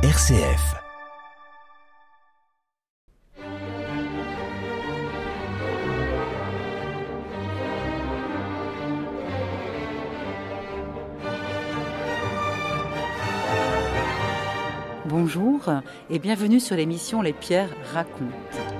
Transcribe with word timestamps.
RCF. 0.00 0.76
Bonjour 15.06 15.68
et 16.10 16.20
bienvenue 16.20 16.60
sur 16.60 16.76
l'émission 16.76 17.20
Les 17.20 17.32
Pierres 17.32 17.68
racontent. 17.92 18.77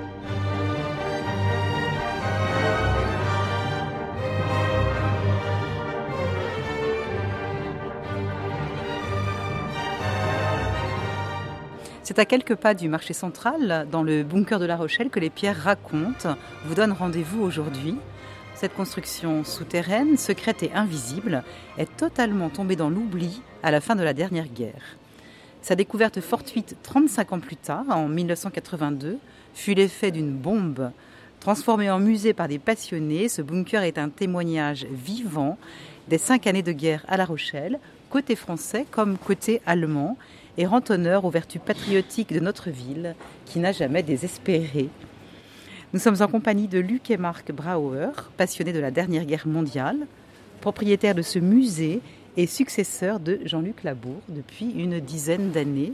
C'est 12.09 12.17
à 12.17 12.25
quelques 12.25 12.55
pas 12.55 12.73
du 12.73 12.89
marché 12.89 13.13
central, 13.13 13.87
dans 13.91 14.01
le 14.01 14.23
bunker 14.23 14.57
de 14.57 14.65
La 14.65 14.77
Rochelle, 14.77 15.11
que 15.11 15.19
les 15.19 15.29
pierres 15.29 15.61
racontent 15.61 16.35
vous 16.65 16.73
donnent 16.73 16.91
rendez-vous 16.91 17.43
aujourd'hui. 17.43 17.97
Cette 18.55 18.73
construction 18.73 19.43
souterraine, 19.43 20.17
secrète 20.17 20.63
et 20.63 20.71
invisible, 20.73 21.43
est 21.77 21.97
totalement 21.97 22.49
tombée 22.49 22.75
dans 22.75 22.89
l'oubli 22.89 23.43
à 23.61 23.69
la 23.69 23.79
fin 23.79 23.95
de 23.95 24.01
la 24.01 24.13
dernière 24.13 24.47
guerre. 24.47 24.97
Sa 25.61 25.75
découverte 25.75 26.19
fortuite 26.19 26.77
35 26.81 27.31
ans 27.33 27.39
plus 27.39 27.57
tard, 27.57 27.85
en 27.89 28.07
1982, 28.07 29.19
fut 29.53 29.75
l'effet 29.75 30.09
d'une 30.09 30.35
bombe. 30.35 30.89
Transformé 31.39 31.91
en 31.91 31.99
musée 31.99 32.33
par 32.33 32.47
des 32.47 32.57
passionnés, 32.57 33.29
ce 33.29 33.43
bunker 33.43 33.83
est 33.83 33.99
un 33.99 34.09
témoignage 34.09 34.87
vivant 34.89 35.59
des 36.07 36.17
cinq 36.17 36.47
années 36.47 36.63
de 36.63 36.71
guerre 36.71 37.05
à 37.07 37.17
La 37.17 37.25
Rochelle, 37.25 37.79
côté 38.09 38.35
français 38.35 38.87
comme 38.89 39.19
côté 39.19 39.61
allemand, 39.67 40.17
et 40.59 40.65
rend 40.65 40.81
honneur 40.89 41.23
aux 41.23 41.29
vertus 41.29 41.61
patriotiques 41.65 42.33
de 42.33 42.41
notre 42.41 42.69
ville, 42.69 43.15
qui 43.45 43.59
n'a 43.59 43.71
jamais 43.71 44.03
désespéré. 44.03 44.89
Nous 45.93 45.99
sommes 45.99 46.21
en 46.21 46.27
compagnie 46.27 46.67
de 46.67 46.79
Luc 46.79 47.09
et 47.09 47.17
Marc 47.17 47.53
Brauer, 47.53 48.11
passionnés 48.35 48.73
de 48.73 48.79
la 48.79 48.91
dernière 48.91 49.23
guerre 49.23 49.47
mondiale, 49.47 50.05
propriétaires 50.59 51.15
de 51.15 51.21
ce 51.21 51.39
musée 51.39 52.01
et 52.35 52.45
successeurs 52.45 53.21
de 53.21 53.39
Jean-Luc 53.45 53.83
Labour 53.83 54.21
depuis 54.27 54.69
une 54.71 54.99
dizaine 54.99 55.51
d'années. 55.51 55.93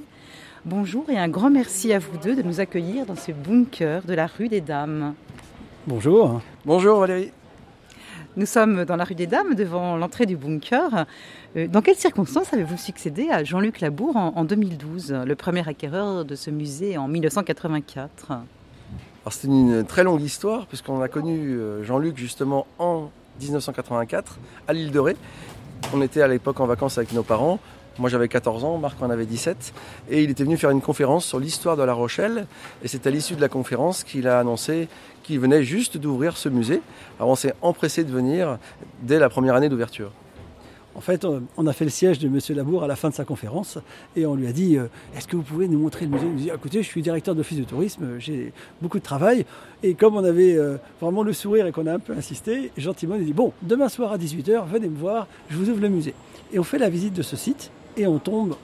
Bonjour 0.66 1.08
et 1.12 1.18
un 1.20 1.30
grand 1.30 1.52
merci 1.52 1.94
à 1.94 2.00
vous 2.00 2.18
deux 2.18 2.36
de 2.36 2.42
nous 2.42 2.60
accueillir 2.60 3.06
dans 3.06 3.16
ce 3.16 3.32
bunker 3.32 4.02
de 4.02 4.16
la 4.16 4.26
rue 4.26 4.50
des 4.50 4.62
Dames. 4.62 5.14
Bonjour. 5.86 6.42
Bonjour 6.66 7.02
Valérie. 7.02 7.32
Nous 8.38 8.46
sommes 8.46 8.84
dans 8.84 8.98
la 8.98 9.06
rue 9.06 9.16
des 9.16 9.28
Dames, 9.28 9.56
devant 9.56 9.96
l'entrée 9.96 10.26
du 10.26 10.36
bunker. 10.36 11.06
Euh, 11.56 11.68
dans 11.68 11.82
quelles 11.82 11.96
circonstances 11.96 12.54
avez-vous 12.54 12.78
succédé 12.78 13.30
à 13.30 13.46
Jean-Luc 13.46 13.80
Labour 13.80 14.18
en 14.18 14.44
2012, 14.44 15.20
le 15.26 15.36
premier 15.36 15.66
acquéreur 15.66 16.26
de 16.26 16.36
ce 16.36 16.50
musée 16.50 16.98
en 16.98 17.08
1984 17.08 18.34
C'est 19.32 19.48
une 19.48 19.86
très 19.86 20.04
longue 20.04 20.22
histoire, 20.22 20.68
puisqu'on 20.68 21.02
a 21.02 21.08
connu 21.08 21.52
euh, 21.52 21.82
Jean-Luc 21.86 22.18
justement 22.18 22.68
en 22.78 23.10
1984 23.40 24.38
à 24.68 24.74
l'île 24.74 24.92
de 24.92 25.00
Ré. 25.00 25.16
On 25.94 26.02
était 26.02 26.22
à 26.22 26.28
l'époque 26.28 26.60
en 26.60 26.66
vacances 26.66 26.98
avec 26.98 27.14
nos 27.14 27.24
parents. 27.24 27.60
Moi 27.98 28.10
j'avais 28.10 28.28
14 28.28 28.66
ans, 28.66 28.78
Marc 28.78 29.02
en 29.02 29.10
avait 29.10 29.26
17. 29.26 29.74
Et 30.10 30.24
il 30.24 30.30
était 30.30 30.44
venu 30.44 30.58
faire 30.58 30.72
une 30.72 30.82
conférence 30.82 31.26
sur 31.26 31.40
l'histoire 31.40 31.78
de 31.78 31.84
La 31.84 31.94
Rochelle. 31.94 32.46
Et 32.84 32.88
c'est 32.90 33.08
à 33.08 33.10
l'issue 33.10 33.36
de 33.36 33.42
la 33.42 33.48
conférence 33.48 34.04
qu'il 34.04 34.28
a 34.28 34.40
annoncé 34.40 34.90
qu'il 35.24 35.40
venait 35.40 35.64
juste 35.64 35.98
d'ouvrir 35.98 36.36
ce 36.36 36.50
musée. 36.50 36.82
Alors 37.20 37.30
on 37.30 37.36
s'est 37.36 37.54
empressé 37.62 38.04
de 38.04 38.12
venir 38.12 38.58
dès 39.02 39.18
la 39.18 39.30
première 39.30 39.56
année 39.56 39.70
d'ouverture. 39.70 40.12
En 40.96 41.02
fait, 41.02 41.28
on 41.58 41.68
a 41.68 41.74
fait 41.74 41.84
le 41.84 41.92
siège 41.92 42.20
de 42.20 42.28
M. 42.28 42.40
Labour 42.56 42.84
à 42.84 42.88
la 42.88 42.96
fin 42.96 43.10
de 43.10 43.14
sa 43.14 43.26
conférence 43.26 43.78
et 44.16 44.26
on 44.26 44.36
lui 44.36 44.48
a 44.48 44.54
dit 44.54 44.78
euh, 44.78 44.88
Est-ce 45.16 45.28
que 45.28 45.36
vous 45.36 45.42
pouvez 45.42 45.68
nous 45.68 45.78
montrer 45.78 46.06
le 46.06 46.12
musée? 46.12 46.26
Il 46.26 46.32
nous 46.32 46.38
dit 46.38 46.52
Écoutez, 46.54 46.84
je 46.84 46.88
suis 46.88 47.02
directeur 47.02 47.36
d'office 47.36 47.58
de 47.58 47.66
tourisme, 47.66 48.18
j'ai 48.18 48.54
beaucoup 48.82 49.00
de 49.00 49.04
travail. 49.04 49.46
Et 49.84 49.94
comme 49.94 50.16
on 50.16 50.24
avait 50.24 50.56
euh, 50.56 50.78
vraiment 51.02 51.24
le 51.24 51.34
sourire 51.34 51.68
et 51.68 51.74
qu'on 51.74 51.86
a 51.88 51.94
un 51.94 52.00
peu 52.00 52.14
insisté, 52.14 52.72
gentiment, 52.78 53.16
il 53.16 53.26
dit 53.26 53.34
Bon, 53.34 53.52
demain 53.62 53.90
soir 53.90 54.14
à 54.14 54.18
18h, 54.18 54.68
venez 54.68 54.88
me 54.88 54.98
voir, 54.98 55.28
je 55.50 55.58
vous 55.58 55.70
ouvre 55.70 55.82
le 55.82 55.90
musée. 55.90 56.14
Et 56.54 56.60
on 56.60 56.64
fait 56.64 56.80
la 56.80 56.90
visite 56.90 57.14
de 57.14 57.24
ce 57.24 57.36
site 57.36 57.72
et 57.98 58.08
on 58.08 58.20
tombe 58.20 58.56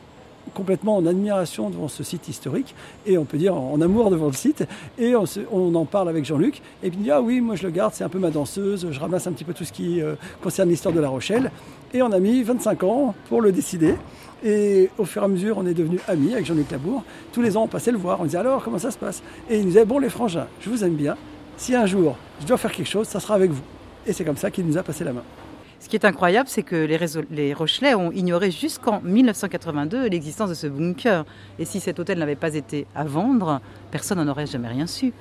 complètement 0.54 0.98
en 0.98 1.06
admiration 1.06 1.70
devant 1.70 1.88
ce 1.88 2.04
site 2.04 2.28
historique 2.28 2.76
et 3.06 3.18
on 3.18 3.26
peut 3.26 3.38
dire 3.38 3.56
en 3.56 3.80
amour 3.80 4.10
devant 4.10 4.28
le 4.28 4.34
site. 4.34 4.66
Et 4.98 5.14
on, 5.16 5.76
en 5.76 5.86
parle 5.86 6.10
avec 6.10 6.26
Jean-Luc 6.26 6.62
et 6.84 6.90
puis 6.90 7.00
il 7.00 7.04
dit 7.04 7.12
ah 7.12 7.22
oui 7.22 7.42
moi 7.42 7.56
je 7.56 7.64
le 7.64 7.70
garde 7.70 7.94
c'est 7.94 8.04
un 8.04 8.10
peu 8.10 8.20
ma 8.20 8.32
danseuse 8.32 8.88
je 8.92 9.00
ramasse 9.00 9.28
un 9.28 9.32
petit 9.32 9.44
peu 9.44 9.54
tout 9.54 9.64
ce 9.64 9.72
qui 9.72 10.02
euh, 10.02 10.16
concerne 10.42 10.70
l'histoire 10.70 10.94
de 10.94 11.00
La 11.00 11.10
Rochelle. 11.10 11.52
Et 11.94 12.02
on 12.02 12.12
a 12.12 12.20
mis 12.20 12.44
25 12.44 12.84
ans 12.84 13.16
pour 13.28 13.42
le 13.42 13.52
décider. 13.52 13.96
Et 14.44 14.90
au 14.98 15.06
fur 15.06 15.22
et 15.22 15.26
à 15.26 15.28
mesure 15.28 15.58
on 15.58 15.66
est 15.66 15.74
devenu 15.74 16.00
amis 16.08 16.34
avec 16.34 16.46
Jean-Luc 16.46 16.72
Labour. 16.72 17.04
Tous 17.32 17.42
les 17.42 17.56
ans 17.56 17.64
on 17.64 17.68
passait 17.68 17.92
le 17.92 17.98
voir 17.98 18.20
on 18.22 18.26
disait 18.26 18.40
alors 18.40 18.64
comment 18.64 18.80
ça 18.80 18.92
se 18.92 18.98
passe? 18.98 19.22
Et 19.50 19.56
il 19.56 19.62
nous 19.62 19.68
disait 19.68 19.86
bon 19.86 20.00
les 20.00 20.10
frangins 20.10 20.48
je 20.60 20.70
vous 20.70 20.84
aime 20.84 20.96
bien. 20.96 21.16
Si 21.58 21.76
un 21.76 21.86
jour 21.86 22.18
je 22.42 22.48
dois 22.48 22.58
faire 22.58 22.72
quelque 22.72 22.90
chose 22.90 23.08
ça 23.08 23.20
sera 23.20 23.36
avec 23.36 23.52
vous. 23.52 23.64
Et 24.06 24.14
c'est 24.14 24.26
comme 24.26 24.38
ça 24.38 24.50
qu'il 24.50 24.66
nous 24.66 24.78
a 24.78 24.84
passé 24.84 25.04
la 25.04 25.14
main 25.14 25.24
ce 25.82 25.90
qui 25.90 25.96
est 25.96 26.06
incroyable, 26.06 26.48
c'est 26.48 26.62
que 26.62 26.76
les, 27.32 27.54
Rochelais 27.54 27.96
ont 27.96 28.12
ignoré 28.12 28.52
jusqu'en 28.52 29.02
1982 29.02 30.08
l'existence 30.10 30.50
de 30.50 30.54
ce 30.54 30.68
bunker. 30.68 31.26
Et 31.58 31.66
si 31.66 31.80
cet 31.80 32.00
hôtel 32.00 32.20
n'avait 32.20 32.36
pas 32.36 32.54
été 32.54 32.86
à 32.94 33.04
vendre, 33.04 33.62
personne 33.90 34.24
n'en 34.24 34.30
aurait 34.30 34.46
jamais 34.46 34.68
rien 34.68 34.86
su. 34.86 35.12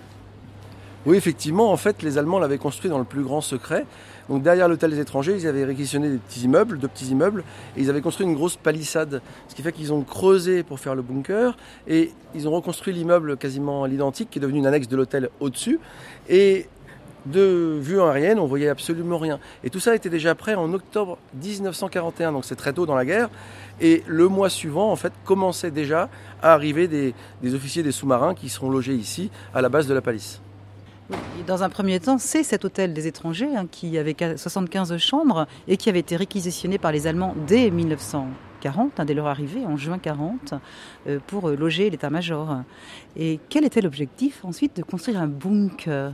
Oui, 1.06 1.16
effectivement, 1.16 1.72
en 1.72 1.78
fait, 1.78 2.02
les 2.02 2.18
Allemands 2.18 2.38
l'avaient 2.38 2.58
construit 2.58 2.90
dans 2.90 2.98
le 2.98 3.04
plus 3.04 3.22
grand 3.22 3.40
secret. 3.40 3.86
Donc 4.28 4.42
derrière 4.42 4.68
l'hôtel 4.68 4.90
des 4.90 5.00
étrangers, 5.00 5.34
ils 5.34 5.46
avaient 5.46 5.64
réquisitionné 5.64 6.10
des 6.10 6.18
petits 6.18 6.42
immeubles, 6.42 6.78
deux 6.78 6.88
petits 6.88 7.06
immeubles, 7.06 7.42
et 7.74 7.80
ils 7.80 7.88
avaient 7.88 8.02
construit 8.02 8.26
une 8.26 8.34
grosse 8.34 8.56
palissade. 8.56 9.22
Ce 9.48 9.54
qui 9.54 9.62
fait 9.62 9.72
qu'ils 9.72 9.94
ont 9.94 10.02
creusé 10.02 10.62
pour 10.62 10.78
faire 10.78 10.94
le 10.94 11.00
bunker, 11.00 11.56
et 11.88 12.12
ils 12.34 12.46
ont 12.46 12.50
reconstruit 12.50 12.92
l'immeuble 12.92 13.38
quasiment 13.38 13.82
à 13.82 13.88
l'identique, 13.88 14.28
qui 14.30 14.38
est 14.38 14.42
devenu 14.42 14.58
une 14.58 14.66
annexe 14.66 14.88
de 14.88 14.96
l'hôtel 14.96 15.30
au-dessus. 15.40 15.80
Et 16.28 16.68
de 17.26 17.78
vue 17.80 18.00
aérienne, 18.00 18.38
on 18.38 18.46
voyait 18.46 18.68
absolument 18.68 19.18
rien. 19.18 19.38
Et 19.64 19.70
tout 19.70 19.80
ça 19.80 19.94
était 19.94 20.10
déjà 20.10 20.34
prêt 20.34 20.54
en 20.54 20.72
octobre 20.72 21.18
1941, 21.42 22.32
donc 22.32 22.44
c'est 22.44 22.56
très 22.56 22.72
tôt 22.72 22.86
dans 22.86 22.94
la 22.94 23.04
guerre. 23.04 23.30
Et 23.80 24.02
le 24.06 24.28
mois 24.28 24.50
suivant, 24.50 24.90
en 24.90 24.96
fait, 24.96 25.12
commençait 25.24 25.70
déjà 25.70 26.08
à 26.42 26.52
arriver 26.52 26.88
des, 26.88 27.14
officiers 27.54 27.82
des 27.82 27.92
sous-marins 27.92 28.34
qui 28.34 28.48
seront 28.48 28.70
logés 28.70 28.94
ici, 28.94 29.30
à 29.54 29.60
la 29.60 29.68
base 29.68 29.86
de 29.86 29.94
la 29.94 30.00
palisse. 30.00 30.40
Dans 31.46 31.64
un 31.64 31.70
premier 31.70 31.98
temps, 31.98 32.18
c'est 32.18 32.44
cet 32.44 32.64
hôtel 32.64 32.94
des 32.94 33.06
étrangers 33.08 33.56
hein, 33.56 33.66
qui 33.68 33.98
avait 33.98 34.14
75 34.36 34.96
chambres 34.98 35.46
et 35.66 35.76
qui 35.76 35.88
avait 35.88 35.98
été 35.98 36.14
réquisitionné 36.14 36.78
par 36.78 36.92
les 36.92 37.08
Allemands 37.08 37.34
dès 37.48 37.70
1940, 37.70 39.00
hein, 39.00 39.04
dès 39.04 39.14
leur 39.14 39.26
arrivée 39.26 39.66
en 39.66 39.76
juin 39.76 39.98
40, 39.98 40.54
euh, 41.08 41.18
pour 41.26 41.48
euh, 41.48 41.56
loger 41.56 41.90
l'état-major. 41.90 42.58
Et 43.16 43.40
quel 43.48 43.64
était 43.64 43.80
l'objectif 43.80 44.44
ensuite 44.44 44.76
de 44.76 44.82
construire 44.82 45.20
un 45.20 45.26
bunker? 45.26 46.12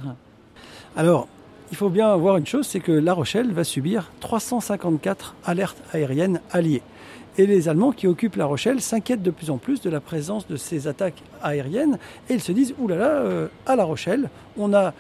Alors, 0.97 1.29
il 1.71 1.77
faut 1.77 1.91
bien 1.91 2.17
voir 2.17 2.39
une 2.39 2.47
chose, 2.47 2.67
c'est 2.67 2.81
que 2.81 2.93
La 2.93 3.13
Rochelle 3.13 3.53
va 3.53 3.65
subir 3.65 4.11
354 4.21 5.35
alertes 5.45 5.77
aériennes 5.93 6.41
alliées. 6.53 6.81
Et 7.37 7.47
les 7.47 7.69
Allemands 7.69 7.93
qui 7.93 8.07
occupent 8.07 8.37
La 8.37 8.47
Rochelle 8.47 8.81
s'inquiètent 8.81 9.23
de 9.23 9.31
plus 9.31 9.51
en 9.51 9.59
plus 9.59 9.83
de 9.83 9.91
la 9.91 10.01
présence 10.01 10.47
de 10.47 10.57
ces 10.57 10.89
attaques 10.89 11.23
aériennes 11.43 11.99
et 12.31 12.35
ils 12.35 12.41
se 12.41 12.53
disent, 12.53 12.75
oulala, 12.79 13.09
euh, 13.09 13.49
à 13.67 13.77
La 13.77 13.85
Rochelle, 13.85 14.31
on 14.57 14.73
a 14.73 14.95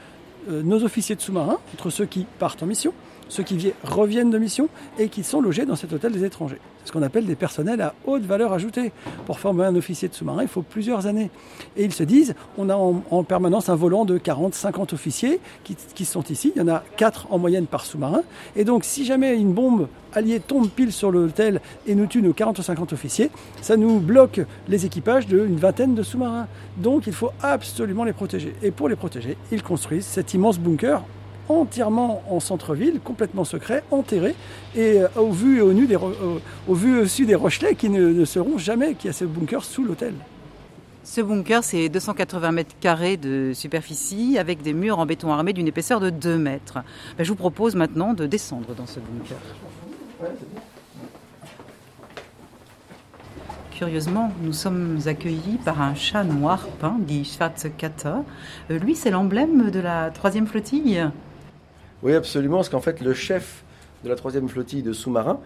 euh, 0.50 0.62
nos 0.62 0.84
officiers 0.84 1.16
de 1.16 1.20
sous-marins, 1.22 1.58
entre 1.72 1.88
ceux 1.88 2.04
qui 2.04 2.26
partent 2.38 2.62
en 2.62 2.66
mission, 2.66 2.92
ceux 3.28 3.42
qui 3.42 3.72
reviennent 3.82 4.30
de 4.30 4.38
mission 4.38 4.68
et 4.98 5.08
qui 5.08 5.22
sont 5.22 5.40
logés 5.40 5.66
dans 5.66 5.76
cet 5.76 5.92
hôtel 5.92 6.12
des 6.12 6.24
étrangers. 6.24 6.60
C'est 6.80 6.88
ce 6.88 6.92
qu'on 6.92 7.02
appelle 7.02 7.26
des 7.26 7.34
personnels 7.34 7.80
à 7.80 7.94
haute 8.06 8.22
valeur 8.22 8.52
ajoutée. 8.52 8.92
Pour 9.26 9.40
former 9.40 9.64
un 9.64 9.74
officier 9.74 10.08
de 10.08 10.14
sous-marin, 10.14 10.42
il 10.42 10.48
faut 10.48 10.62
plusieurs 10.62 11.06
années. 11.06 11.30
Et 11.76 11.84
ils 11.84 11.92
se 11.92 12.04
disent, 12.04 12.34
on 12.58 12.70
a 12.70 12.76
en, 12.76 13.24
permanence 13.24 13.68
un 13.68 13.74
volant 13.74 14.04
de 14.04 14.18
40, 14.18 14.54
50 14.54 14.92
officiers 14.92 15.40
qui, 15.64 16.04
sont 16.04 16.22
ici. 16.24 16.52
Il 16.54 16.60
y 16.60 16.62
en 16.62 16.68
a 16.68 16.84
4 16.96 17.28
en 17.30 17.38
moyenne 17.38 17.66
par 17.66 17.84
sous-marin. 17.84 18.22
Et 18.54 18.64
donc, 18.64 18.84
si 18.84 19.04
jamais 19.04 19.36
une 19.36 19.52
bombe 19.52 19.88
alliée 20.12 20.38
tombe 20.38 20.68
pile 20.68 20.92
sur 20.92 21.10
l'hôtel 21.10 21.60
et 21.86 21.94
nous 21.94 22.06
tue 22.06 22.22
nos 22.22 22.32
40 22.32 22.58
ou 22.60 22.62
50 22.62 22.92
officiers, 22.92 23.30
ça 23.60 23.76
nous 23.76 23.98
bloque 23.98 24.40
les 24.68 24.86
équipages 24.86 25.26
d'une 25.26 25.56
vingtaine 25.56 25.94
de 25.94 26.04
sous-marins. 26.04 26.46
Donc, 26.76 27.08
il 27.08 27.12
faut 27.12 27.30
absolument 27.42 28.04
les 28.04 28.12
protéger. 28.12 28.54
Et 28.62 28.70
pour 28.70 28.88
les 28.88 28.96
protéger, 28.96 29.36
ils 29.50 29.62
construisent 29.62 30.06
cet 30.06 30.34
immense 30.34 30.58
bunker 30.58 31.02
entièrement 31.48 32.22
en 32.30 32.40
centre-ville, 32.40 33.00
complètement 33.00 33.44
secret, 33.44 33.82
enterré, 33.90 34.34
et 34.74 35.00
euh, 35.00 35.08
au 35.16 35.30
vu 35.30 35.58
et 35.58 35.60
au, 35.60 35.72
nu 35.72 35.86
des, 35.86 35.96
des 35.96 37.34
Rochelais 37.34 37.74
qui 37.74 37.88
ne, 37.88 38.24
seront 38.24 38.58
jamais 38.58 38.94
qu'il 38.94 39.08
y 39.08 39.10
a 39.10 39.12
ce 39.12 39.24
bunker 39.24 39.64
sous 39.64 39.84
l'hôtel. 39.84 40.14
Ce 41.04 41.20
bunker, 41.20 41.62
c'est 41.62 41.88
280 41.88 42.50
mètres 42.50 42.74
carrés 42.80 43.16
de 43.16 43.52
superficie 43.54 44.38
avec 44.38 44.62
des 44.62 44.72
murs 44.72 44.98
en 44.98 45.06
béton 45.06 45.32
armé 45.32 45.52
d'une 45.52 45.68
épaisseur 45.68 46.00
de 46.00 46.10
2 46.10 46.36
mètres. 46.36 46.80
Ben, 47.16 47.22
je 47.22 47.28
vous 47.28 47.36
propose 47.36 47.76
maintenant 47.76 48.12
de 48.12 48.26
descendre 48.26 48.74
dans 48.74 48.86
ce 48.86 48.98
bunker. 48.98 49.38
Curieusement, 53.70 54.32
nous 54.42 54.54
sommes 54.54 54.98
accueillis 55.04 55.58
par 55.62 55.82
un 55.82 55.94
chat 55.94 56.24
noir 56.24 56.66
peint, 56.80 56.96
dit 56.98 57.24
Schwarzkata. 57.24 58.24
Euh, 58.70 58.78
lui, 58.78 58.96
c'est 58.96 59.10
l'emblème 59.10 59.70
de 59.70 59.80
la 59.80 60.10
troisième 60.10 60.46
flottille? 60.46 61.04
Oui, 62.02 62.14
absolument, 62.14 62.56
parce 62.58 62.68
qu'en 62.68 62.80
fait, 62.80 63.00
le 63.00 63.14
chef 63.14 63.64
de 64.04 64.08
la 64.08 64.16
troisième 64.16 64.48
flottille 64.48 64.82
de 64.82 64.92
sous-marins, 64.92 65.40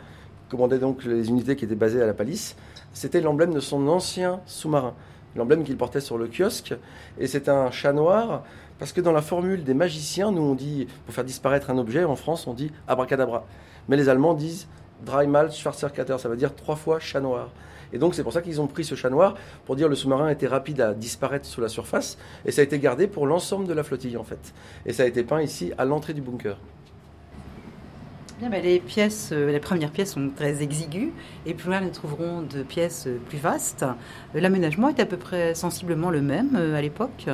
commandait 0.48 0.78
donc 0.78 1.04
les 1.04 1.28
unités 1.28 1.54
qui 1.54 1.64
étaient 1.64 1.76
basées 1.76 2.02
à 2.02 2.06
la 2.06 2.12
Palisse, 2.12 2.56
c'était 2.92 3.20
l'emblème 3.20 3.54
de 3.54 3.60
son 3.60 3.86
ancien 3.86 4.40
sous-marin, 4.46 4.94
l'emblème 5.36 5.62
qu'il 5.62 5.76
portait 5.76 6.00
sur 6.00 6.18
le 6.18 6.26
kiosque. 6.26 6.74
Et 7.18 7.28
c'est 7.28 7.48
un 7.48 7.70
chat 7.70 7.92
noir, 7.92 8.42
parce 8.80 8.92
que 8.92 9.00
dans 9.00 9.12
la 9.12 9.22
formule 9.22 9.62
des 9.62 9.74
magiciens, 9.74 10.32
nous 10.32 10.42
on 10.42 10.54
dit, 10.56 10.88
pour 11.06 11.14
faire 11.14 11.24
disparaître 11.24 11.70
un 11.70 11.78
objet, 11.78 12.04
en 12.04 12.16
France 12.16 12.48
on 12.48 12.52
dit 12.52 12.72
abracadabra. 12.88 13.46
Mais 13.88 13.96
les 13.96 14.08
Allemands 14.08 14.34
disent 14.34 14.66
Dreimal 15.06 15.52
Schwarzerkater, 15.52 16.18
ça 16.18 16.28
veut 16.28 16.36
dire 16.36 16.54
trois 16.54 16.76
fois 16.76 16.98
chat 16.98 17.20
noir. 17.20 17.50
Et 17.92 17.98
donc 17.98 18.14
c'est 18.14 18.22
pour 18.22 18.32
ça 18.32 18.42
qu'ils 18.42 18.60
ont 18.60 18.66
pris 18.66 18.84
ce 18.84 18.94
chat 18.94 19.10
noir 19.10 19.34
pour 19.66 19.76
dire 19.76 19.88
le 19.88 19.94
sous-marin 19.94 20.28
était 20.28 20.46
rapide 20.46 20.80
à 20.80 20.94
disparaître 20.94 21.46
sous 21.46 21.60
la 21.60 21.68
surface 21.68 22.18
et 22.44 22.52
ça 22.52 22.60
a 22.60 22.64
été 22.64 22.78
gardé 22.78 23.06
pour 23.06 23.26
l'ensemble 23.26 23.66
de 23.66 23.72
la 23.72 23.82
flottille 23.82 24.16
en 24.16 24.24
fait. 24.24 24.52
Et 24.86 24.92
ça 24.92 25.02
a 25.02 25.06
été 25.06 25.22
peint 25.22 25.42
ici 25.42 25.72
à 25.78 25.84
l'entrée 25.84 26.14
du 26.14 26.20
bunker. 26.20 26.56
Bien, 28.40 28.48
les 28.58 28.80
pièces, 28.80 29.30
euh, 29.32 29.52
les 29.52 29.60
premières 29.60 29.90
pièces 29.90 30.14
sont 30.14 30.30
très 30.34 30.62
exiguës 30.62 31.10
et 31.44 31.52
plus 31.52 31.68
loin 31.68 31.82
nous 31.82 31.90
trouverons 31.90 32.40
de 32.40 32.62
pièces 32.62 33.06
euh, 33.06 33.18
plus 33.28 33.36
vastes. 33.36 33.82
Euh, 33.82 34.40
l'aménagement 34.40 34.88
est 34.88 34.98
à 34.98 35.04
peu 35.04 35.18
près 35.18 35.54
sensiblement 35.54 36.08
le 36.08 36.22
même 36.22 36.56
à 36.56 36.80
l'époque? 36.80 37.28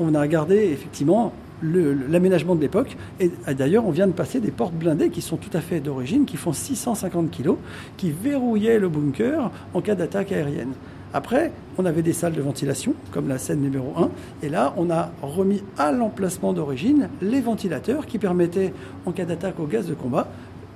On 0.00 0.14
a 0.14 0.26
gardé 0.26 0.56
effectivement 0.72 1.34
l'aménagement 1.62 2.54
de 2.54 2.60
l'époque. 2.60 2.96
Et 3.20 3.30
d'ailleurs, 3.54 3.86
on 3.86 3.90
vient 3.90 4.06
de 4.06 4.12
passer 4.12 4.40
des 4.40 4.50
portes 4.50 4.74
blindées 4.74 5.10
qui 5.10 5.20
sont 5.20 5.36
tout 5.36 5.50
à 5.52 5.60
fait 5.60 5.80
d'origine, 5.80 6.24
qui 6.24 6.36
font 6.36 6.52
650 6.52 7.30
kg, 7.30 7.54
qui 7.96 8.10
verrouillaient 8.10 8.78
le 8.78 8.88
bunker 8.88 9.50
en 9.74 9.80
cas 9.80 9.94
d'attaque 9.94 10.32
aérienne. 10.32 10.72
Après, 11.14 11.52
on 11.76 11.84
avait 11.84 12.02
des 12.02 12.14
salles 12.14 12.32
de 12.32 12.40
ventilation, 12.40 12.94
comme 13.10 13.28
la 13.28 13.36
scène 13.36 13.60
numéro 13.60 13.92
1, 13.96 14.10
et 14.42 14.48
là, 14.48 14.72
on 14.78 14.90
a 14.90 15.10
remis 15.20 15.62
à 15.76 15.92
l'emplacement 15.92 16.54
d'origine 16.54 17.10
les 17.20 17.42
ventilateurs 17.42 18.06
qui 18.06 18.18
permettaient, 18.18 18.72
en 19.04 19.12
cas 19.12 19.26
d'attaque 19.26 19.60
au 19.60 19.66
gaz 19.66 19.86
de 19.86 19.94
combat, 19.94 20.28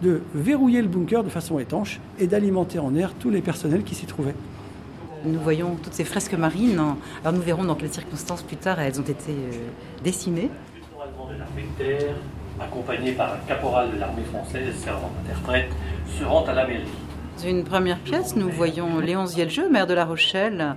de 0.02 0.20
verrouiller 0.34 0.82
le 0.82 0.88
bunker 0.88 1.24
de 1.24 1.30
façon 1.30 1.58
étanche 1.58 2.00
et 2.18 2.26
d'alimenter 2.26 2.78
en 2.78 2.94
air 2.94 3.14
tous 3.18 3.30
les 3.30 3.40
personnels 3.40 3.82
qui 3.82 3.94
s'y 3.94 4.04
trouvaient. 4.04 4.34
Nous 5.24 5.40
voyons 5.40 5.76
toutes 5.82 5.94
ces 5.94 6.04
fresques 6.04 6.34
marines. 6.34 6.78
Alors 7.24 7.32
nous 7.32 7.40
verrons 7.40 7.64
dans 7.64 7.74
quelles 7.74 7.92
circonstances 7.92 8.42
plus 8.42 8.56
tard 8.56 8.78
elles 8.78 9.00
ont 9.00 9.04
été 9.04 9.32
euh, 9.32 10.04
de 11.28 11.38
l'armée 11.38 11.62
de 11.62 11.84
terre, 11.84 12.14
accompagné 12.60 13.12
par 13.12 13.34
un 13.34 13.38
caporal 13.46 13.92
de 13.92 13.98
l'armée 13.98 14.24
française 14.24 14.74
servant 14.76 15.10
d'interprète, 15.16 15.70
se 16.18 16.24
rend 16.24 16.44
à 16.44 16.52
la 16.52 16.66
mairie. 16.66 16.84
Dans 17.36 17.48
une 17.48 17.64
première 17.64 17.98
pièce, 17.98 18.34
nous 18.34 18.48
voyons 18.48 18.98
Léon 18.98 19.26
Zielgeux, 19.26 19.68
maire 19.68 19.86
de 19.86 19.94
La 19.94 20.06
Rochelle, 20.06 20.76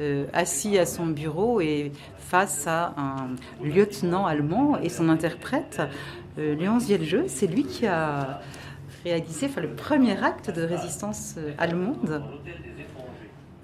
euh, 0.00 0.26
assis 0.32 0.78
à 0.78 0.86
son 0.86 1.06
bureau 1.06 1.60
et 1.60 1.92
face 2.18 2.66
à 2.66 2.94
un 2.96 3.34
lieutenant 3.62 4.26
allemand 4.26 4.78
et 4.78 4.88
son 4.88 5.08
interprète. 5.08 5.82
Euh, 6.38 6.54
Léon 6.54 6.78
Zielgeux, 6.78 7.24
c'est 7.26 7.46
lui 7.46 7.64
qui 7.64 7.86
a 7.86 8.40
réalisé 9.04 9.48
le 9.60 9.68
premier 9.68 10.22
acte 10.22 10.50
de 10.50 10.62
résistance 10.62 11.34
euh, 11.38 11.52
allemande. 11.58 12.22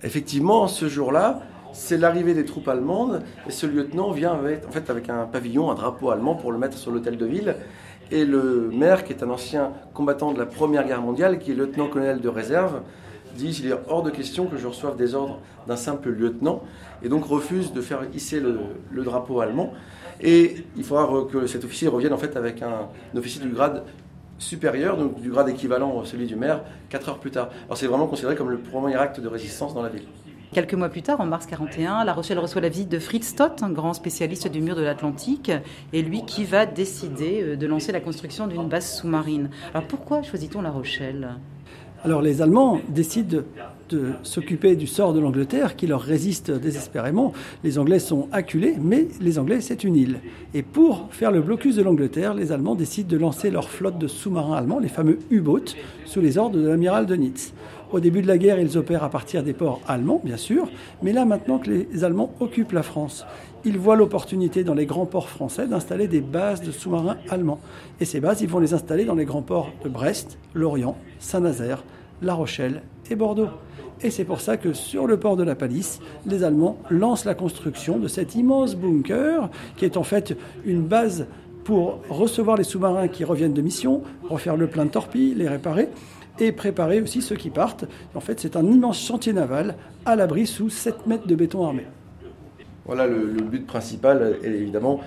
Effectivement, 0.02 0.68
ce 0.68 0.88
jour-là, 0.88 1.40
c'est 1.74 1.98
l'arrivée 1.98 2.34
des 2.34 2.44
troupes 2.44 2.68
allemandes 2.68 3.22
et 3.46 3.50
ce 3.50 3.66
lieutenant 3.66 4.12
vient 4.12 4.32
avec, 4.32 4.66
en 4.66 4.70
fait 4.70 4.88
avec 4.90 5.10
un 5.10 5.24
pavillon, 5.24 5.70
un 5.70 5.74
drapeau 5.74 6.10
allemand 6.10 6.36
pour 6.36 6.52
le 6.52 6.58
mettre 6.58 6.78
sur 6.78 6.90
l'hôtel 6.90 7.18
de 7.18 7.26
ville. 7.26 7.56
Et 8.10 8.24
le 8.24 8.70
maire, 8.72 9.04
qui 9.04 9.12
est 9.12 9.22
un 9.22 9.30
ancien 9.30 9.72
combattant 9.92 10.32
de 10.32 10.38
la 10.38 10.46
Première 10.46 10.86
Guerre 10.86 11.00
mondiale, 11.00 11.38
qui 11.38 11.50
est 11.50 11.54
lieutenant-colonel 11.54 12.20
de 12.20 12.28
réserve, 12.28 12.80
dit 13.36 13.50
qu'il 13.50 13.66
est 13.66 13.74
hors 13.88 14.02
de 14.02 14.10
question 14.10 14.46
que 14.46 14.56
je 14.56 14.66
reçoive 14.66 14.96
des 14.96 15.14
ordres 15.14 15.40
d'un 15.66 15.76
simple 15.76 16.10
lieutenant, 16.10 16.62
et 17.02 17.08
donc 17.08 17.24
refuse 17.24 17.72
de 17.72 17.80
faire 17.80 18.02
hisser 18.14 18.40
le, 18.40 19.02
drapeau 19.02 19.40
allemand. 19.40 19.72
Et 20.20 20.64
il 20.76 20.84
faudra 20.84 21.08
que 21.30 21.46
cet 21.46 21.64
officier 21.64 21.88
revienne 21.88 22.12
en 22.12 22.18
fait 22.18 22.36
avec 22.36 22.62
un, 22.62 22.88
un 23.12 23.18
officier 23.18 23.42
du 23.42 23.48
grade 23.48 23.82
supérieur, 24.38 24.96
donc 24.96 25.20
du 25.20 25.30
grade 25.30 25.48
équivalent 25.48 26.00
à 26.00 26.04
celui 26.04 26.26
du 26.26 26.36
maire, 26.36 26.62
4 26.90 27.08
heures 27.08 27.18
plus 27.18 27.32
tard. 27.32 27.48
Alors 27.64 27.76
c'est 27.76 27.86
vraiment 27.86 28.06
considéré 28.06 28.36
comme 28.36 28.50
le 28.50 28.58
premier 28.58 28.94
acte 28.94 29.18
de 29.18 29.28
résistance 29.28 29.74
dans 29.74 29.82
la 29.82 29.88
ville. 29.88 30.04
Quelques 30.52 30.74
mois 30.74 30.88
plus 30.88 31.02
tard, 31.02 31.20
en 31.20 31.26
mars 31.26 31.46
41, 31.46 32.04
La 32.04 32.12
Rochelle 32.12 32.38
reçoit 32.38 32.60
la 32.60 32.68
visite 32.68 32.88
de 32.88 32.98
Fritz 32.98 33.28
Stott, 33.28 33.62
un 33.62 33.70
grand 33.70 33.92
spécialiste 33.92 34.48
du 34.48 34.60
mur 34.60 34.76
de 34.76 34.82
l'Atlantique, 34.82 35.50
et 35.92 36.02
lui 36.02 36.24
qui 36.24 36.44
va 36.44 36.66
décider 36.66 37.42
euh, 37.42 37.56
de 37.56 37.66
lancer 37.66 37.92
la 37.92 38.00
construction 38.00 38.46
d'une 38.46 38.68
base 38.68 38.98
sous-marine. 38.98 39.50
Alors 39.72 39.86
pourquoi 39.88 40.22
choisit-on 40.22 40.62
La 40.62 40.70
Rochelle? 40.70 41.36
Alors 42.04 42.20
les 42.20 42.42
Allemands 42.42 42.80
décident 42.90 43.38
de 43.88 44.12
s'occuper 44.22 44.76
du 44.76 44.86
sort 44.86 45.14
de 45.14 45.20
l'Angleterre 45.20 45.74
qui 45.74 45.86
leur 45.86 46.02
résiste 46.02 46.50
désespérément. 46.50 47.32
Les 47.62 47.78
Anglais 47.78 47.98
sont 47.98 48.28
acculés, 48.30 48.76
mais 48.78 49.08
les 49.20 49.38
Anglais, 49.38 49.62
c'est 49.62 49.84
une 49.84 49.96
île. 49.96 50.20
Et 50.52 50.62
pour 50.62 51.08
faire 51.10 51.30
le 51.30 51.40
blocus 51.40 51.76
de 51.76 51.82
l'Angleterre, 51.82 52.34
les 52.34 52.52
Allemands 52.52 52.74
décident 52.74 53.08
de 53.08 53.16
lancer 53.16 53.50
leur 53.50 53.70
flotte 53.70 53.98
de 53.98 54.06
sous-marins 54.06 54.56
allemands, 54.56 54.80
les 54.80 54.88
fameux 54.88 55.18
U-boats, 55.30 55.74
sous 56.04 56.20
les 56.20 56.36
ordres 56.36 56.58
de 56.58 56.68
l'amiral 56.68 57.06
de 57.06 57.16
Nitz. 57.16 57.54
Au 57.94 58.00
début 58.00 58.22
de 58.22 58.26
la 58.26 58.38
guerre, 58.38 58.58
ils 58.58 58.76
opèrent 58.76 59.04
à 59.04 59.08
partir 59.08 59.44
des 59.44 59.52
ports 59.52 59.80
allemands, 59.86 60.20
bien 60.24 60.36
sûr, 60.36 60.68
mais 61.04 61.12
là, 61.12 61.24
maintenant 61.24 61.58
que 61.58 61.70
les 61.70 62.02
Allemands 62.02 62.34
occupent 62.40 62.72
la 62.72 62.82
France, 62.82 63.24
ils 63.64 63.78
voient 63.78 63.94
l'opportunité 63.94 64.64
dans 64.64 64.74
les 64.74 64.84
grands 64.84 65.06
ports 65.06 65.28
français 65.28 65.68
d'installer 65.68 66.08
des 66.08 66.20
bases 66.20 66.60
de 66.60 66.72
sous-marins 66.72 67.18
allemands. 67.30 67.60
Et 68.00 68.04
ces 68.04 68.18
bases, 68.18 68.40
ils 68.40 68.48
vont 68.48 68.58
les 68.58 68.74
installer 68.74 69.04
dans 69.04 69.14
les 69.14 69.24
grands 69.24 69.42
ports 69.42 69.70
de 69.84 69.88
Brest, 69.88 70.38
Lorient, 70.54 70.96
Saint-Nazaire, 71.20 71.84
La 72.20 72.34
Rochelle 72.34 72.82
et 73.12 73.14
Bordeaux. 73.14 73.46
Et 74.02 74.10
c'est 74.10 74.24
pour 74.24 74.40
ça 74.40 74.56
que 74.56 74.72
sur 74.72 75.06
le 75.06 75.16
port 75.16 75.36
de 75.36 75.44
la 75.44 75.54
Palisse, 75.54 76.00
les 76.26 76.42
Allemands 76.42 76.78
lancent 76.90 77.24
la 77.24 77.36
construction 77.36 78.00
de 78.00 78.08
cet 78.08 78.34
immense 78.34 78.74
bunker, 78.74 79.50
qui 79.76 79.84
est 79.84 79.96
en 79.96 80.02
fait 80.02 80.36
une 80.64 80.82
base 80.82 81.28
pour 81.62 82.00
recevoir 82.10 82.56
les 82.56 82.64
sous-marins 82.64 83.06
qui 83.06 83.22
reviennent 83.22 83.54
de 83.54 83.62
mission, 83.62 84.02
refaire 84.28 84.56
le 84.56 84.66
plein 84.66 84.84
de 84.84 84.90
torpilles, 84.90 85.34
les 85.34 85.48
réparer, 85.48 85.88
et 86.38 86.52
préparer 86.52 87.00
aussi 87.00 87.22
ceux 87.22 87.36
qui 87.36 87.50
partent. 87.50 87.84
En 88.14 88.20
fait, 88.20 88.40
c'est 88.40 88.56
un 88.56 88.64
immense 88.64 89.00
chantier 89.00 89.32
naval 89.32 89.76
à 90.04 90.16
l'abri 90.16 90.46
sous 90.46 90.70
7 90.70 91.06
mètres 91.06 91.26
de 91.26 91.34
béton 91.34 91.64
armé. 91.64 91.86
Voilà, 92.86 93.06
le, 93.06 93.42
but 93.42 93.66
principal 93.66 94.38
est 94.42 94.48
évidemment 94.48 95.00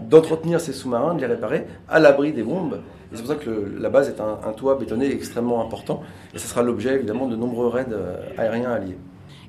d'entretenir 0.00 0.60
ces 0.60 0.72
sous-marins, 0.72 1.14
de 1.14 1.20
les 1.20 1.26
réparer 1.26 1.66
à 1.88 1.98
l'abri 1.98 2.32
des 2.32 2.42
bombes. 2.42 2.80
Et 3.12 3.16
c'est 3.16 3.22
pour 3.22 3.32
ça 3.32 3.38
que 3.38 3.72
la 3.78 3.90
base 3.90 4.08
est 4.08 4.20
un, 4.20 4.52
toit 4.52 4.76
bétonné 4.76 5.10
extrêmement 5.10 5.64
important. 5.64 6.02
Et 6.34 6.38
ce 6.38 6.46
sera 6.46 6.62
l'objet 6.62 6.94
évidemment 6.94 7.26
de 7.26 7.36
nombreux 7.36 7.68
raids 7.68 7.86
euh, 7.90 8.16
aériens 8.36 8.70
alliés. 8.70 8.98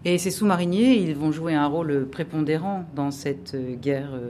Et 0.05 0.17
ces 0.17 0.31
sous-mariniers, 0.31 0.95
ils 0.95 1.15
vont 1.15 1.31
jouer 1.31 1.55
un 1.55 1.67
rôle 1.67 2.07
prépondérant 2.07 2.85
dans 2.95 3.11
cette 3.11 3.53
euh, 3.53 3.75
guerre. 3.75 4.09
Euh, 4.13 4.29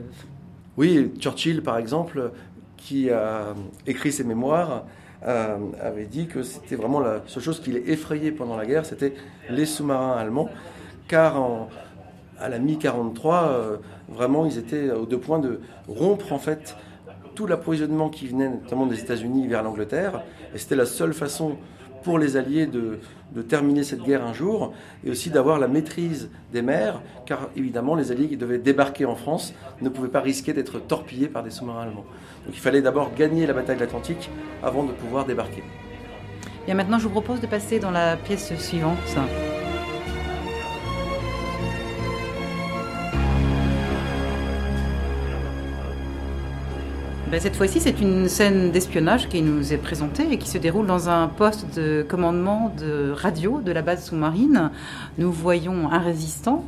oui, 0.76 1.10
Churchill 1.18 1.62
par 1.62 1.78
exemple, 1.78 2.32
qui 2.76 3.10
a 3.10 3.54
écrit 3.86 4.12
ses 4.12 4.24
mémoires, 4.24 4.84
euh, 5.26 5.58
avait 5.80 6.06
dit 6.06 6.26
que 6.26 6.42
c'était 6.42 6.76
vraiment 6.76 7.00
la 7.00 7.20
seule 7.26 7.42
chose 7.42 7.60
qui 7.60 7.72
l'effrayait 7.72 8.32
pendant 8.32 8.56
la 8.56 8.66
guerre, 8.66 8.86
c'était 8.86 9.14
les 9.48 9.66
sous-marins 9.66 10.16
allemands, 10.16 10.48
car 11.08 11.68
à 12.38 12.48
la 12.48 12.58
mi-43, 12.58 13.48
euh, 13.48 13.76
vraiment, 14.08 14.46
ils 14.46 14.58
étaient 14.58 14.90
au 14.90 15.04
deux 15.06 15.18
points 15.18 15.38
de 15.38 15.60
rompre 15.88 16.32
en 16.32 16.38
fait 16.38 16.74
tout 17.34 17.46
l'approvisionnement 17.46 18.08
qui 18.08 18.26
venait 18.28 18.48
notamment 18.48 18.86
des 18.86 19.00
États-Unis 19.00 19.46
vers 19.46 19.62
l'Angleterre, 19.62 20.22
et 20.54 20.58
c'était 20.58 20.76
la 20.76 20.86
seule 20.86 21.12
façon 21.12 21.56
pour 22.02 22.18
les 22.18 22.36
Alliés 22.36 22.66
de, 22.66 22.98
terminer 23.48 23.84
cette 23.84 24.02
guerre 24.02 24.24
un 24.24 24.32
jour 24.32 24.74
et 25.04 25.10
aussi 25.10 25.30
d'avoir 25.30 25.58
la 25.58 25.68
maîtrise 25.68 26.30
des 26.52 26.62
mers, 26.62 27.00
car 27.26 27.48
évidemment 27.56 27.94
les 27.94 28.10
Alliés 28.10 28.28
qui 28.28 28.36
devaient 28.36 28.58
débarquer 28.58 29.04
en 29.04 29.14
France 29.14 29.54
ne 29.80 29.88
pouvaient 29.88 30.08
pas 30.08 30.20
risquer 30.20 30.52
d'être 30.52 30.80
torpillés 30.80 31.28
par 31.28 31.42
des 31.42 31.50
sous-marins 31.50 31.82
allemands. 31.82 32.04
Donc 32.46 32.54
il 32.54 32.60
fallait 32.60 32.82
d'abord 32.82 33.12
gagner 33.14 33.46
la 33.46 33.52
bataille 33.52 33.76
de 33.76 33.80
l'Atlantique 33.80 34.30
avant 34.62 34.84
de 34.84 34.92
pouvoir 34.92 35.26
débarquer. 35.26 35.62
Bien 36.66 36.74
maintenant 36.74 36.98
je 36.98 37.04
vous 37.04 37.10
propose 37.10 37.40
de 37.40 37.46
passer 37.46 37.78
dans 37.78 37.90
la 37.90 38.16
pièce 38.16 38.52
suivante. 38.58 38.98
Ben, 47.30 47.38
cette 47.38 47.54
fois-ci, 47.54 47.78
c'est 47.78 48.00
une 48.00 48.28
scène 48.28 48.72
d'espionnage 48.72 49.28
qui 49.28 49.40
nous 49.40 49.72
est 49.72 49.76
présentée 49.76 50.26
et 50.32 50.36
qui 50.36 50.48
se 50.48 50.58
déroule 50.58 50.88
dans 50.88 51.08
un 51.08 51.28
poste 51.28 51.78
de 51.78 52.04
commandement 52.08 52.74
de 52.76 53.12
radio 53.12 53.60
de 53.60 53.70
la 53.70 53.82
base 53.82 54.06
sous-marine. 54.06 54.72
Nous 55.16 55.30
voyons 55.30 55.92
un 55.92 56.00
résistant 56.00 56.64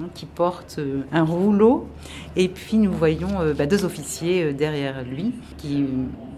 hein, 0.00 0.06
qui 0.12 0.26
porte 0.26 0.74
euh, 0.80 1.02
un 1.12 1.22
rouleau 1.22 1.86
et 2.34 2.48
puis 2.48 2.78
nous 2.78 2.90
voyons 2.90 3.40
euh, 3.40 3.54
ben, 3.54 3.68
deux 3.68 3.84
officiers 3.84 4.42
euh, 4.42 4.52
derrière 4.52 5.04
lui 5.04 5.34
qui 5.56 5.84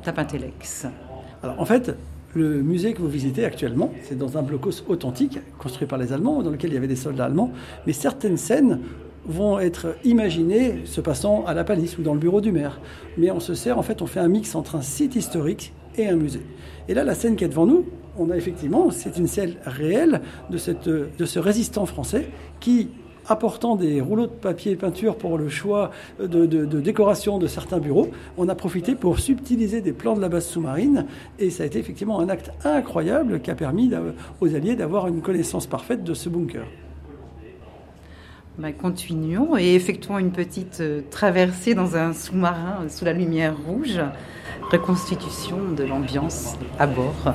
tapent 0.03 0.19
un 0.19 0.27
téléx. 0.27 0.87
Alors 1.43 1.59
en 1.59 1.65
fait, 1.65 1.97
le 2.35 2.61
musée 2.63 2.93
que 2.93 3.01
vous 3.01 3.09
visitez 3.09 3.47
actuellement, 3.47 3.95
c'est 4.03 4.19
dans 4.19 4.37
un 4.37 4.43
blocos 4.43 4.83
authentique 4.89 5.39
construit 5.57 5.89
par 5.89 5.97
les 5.97 6.13
Allemands, 6.13 6.43
dans 6.43 6.51
lequel 6.51 6.71
il 6.71 6.75
y 6.75 6.77
avait 6.77 6.87
des 6.87 6.97
soldats 6.97 7.25
allemands. 7.25 7.51
Mais 7.87 7.95
certaines 7.95 8.37
scènes 8.37 8.81
vont 9.27 9.59
être 9.59 9.97
imaginés 10.05 10.83
se 10.85 11.01
passant 11.01 11.45
à 11.47 11.55
la 11.55 11.65
palisse 11.65 11.99
ou 11.99 12.03
dans 12.03 12.15
le 12.15 12.21
bureau 12.21 12.41
du 12.41 12.53
maire. 12.53 12.81
Mais 13.17 13.31
on 13.31 13.41
se 13.41 13.55
sert, 13.55 13.79
en 13.79 13.83
fait, 13.83 14.03
on 14.03 14.07
fait 14.07 14.21
un 14.21 14.29
mix 14.29 14.55
entre 14.55 14.77
un 14.77 14.83
site 14.83 15.17
historique 15.17 15.73
et 15.97 16.09
un 16.09 16.17
musée. 16.17 16.43
Et 16.89 16.95
là, 16.95 17.05
la 17.05 17.15
scène 17.15 17.37
qui 17.37 17.45
est 17.45 17.49
devant 17.49 17.67
nous, 17.67 17.87
on 18.19 18.31
a 18.31 18.37
effectivement, 18.37 18.91
c'est 18.91 19.17
une 19.17 19.27
scène 19.27 19.55
réelle 19.65 20.21
de 20.51 20.57
ce 20.59 21.39
résistant 21.39 21.87
français 21.87 22.29
qui 22.61 22.89
apportant 23.27 23.77
des 23.77 24.01
rouleaux 24.01 24.27
de 24.27 24.33
papier 24.33 24.77
peinture 24.77 25.17
pour 25.17 25.39
le 25.39 25.49
choix 25.49 25.91
de, 26.21 26.65
décoration 26.81 27.39
de 27.39 27.47
certains 27.47 27.79
bureaux, 27.79 28.09
on 28.37 28.49
a 28.49 28.55
profité 28.55 28.95
pour 28.95 29.19
subtiliser 29.19 29.81
des 29.81 29.93
plans 29.93 30.15
de 30.15 30.21
la 30.21 30.29
base 30.29 30.47
sous-marine 30.47 31.07
et 31.39 31.51
ça 31.51 31.63
a 31.63 31.67
été 31.67 31.79
effectivement 31.79 32.21
un 32.21 32.29
acte 32.29 32.51
incroyable 32.65 33.41
qui 33.41 33.51
a 33.51 33.55
permis 33.55 33.91
aux 34.41 34.55
Alliés 34.55 34.77
d'avoir 34.77 35.07
une 35.07 35.23
connaissance 35.23 35.67
parfaite 35.67 36.05
de 36.05 36.15
ce 36.15 36.29
bunker. 36.29 36.65
Ben, 38.57 38.73
continuons 38.73 39.57
et 39.57 39.75
effectuons 39.75 40.17
une 40.17 40.31
petite 40.31 40.81
euh, 40.81 41.01
traversée 41.11 41.75
dans 41.75 41.97
un 41.97 42.13
sous-marin 42.13 42.83
euh, 42.85 42.89
sous 42.89 43.05
la 43.05 43.13
lumière 43.13 43.57
rouge. 43.67 44.01
Reconstitution 44.71 45.73
de 45.73 45.83
l'ambiance 45.83 46.55
à 46.79 46.87
bord. 46.87 47.35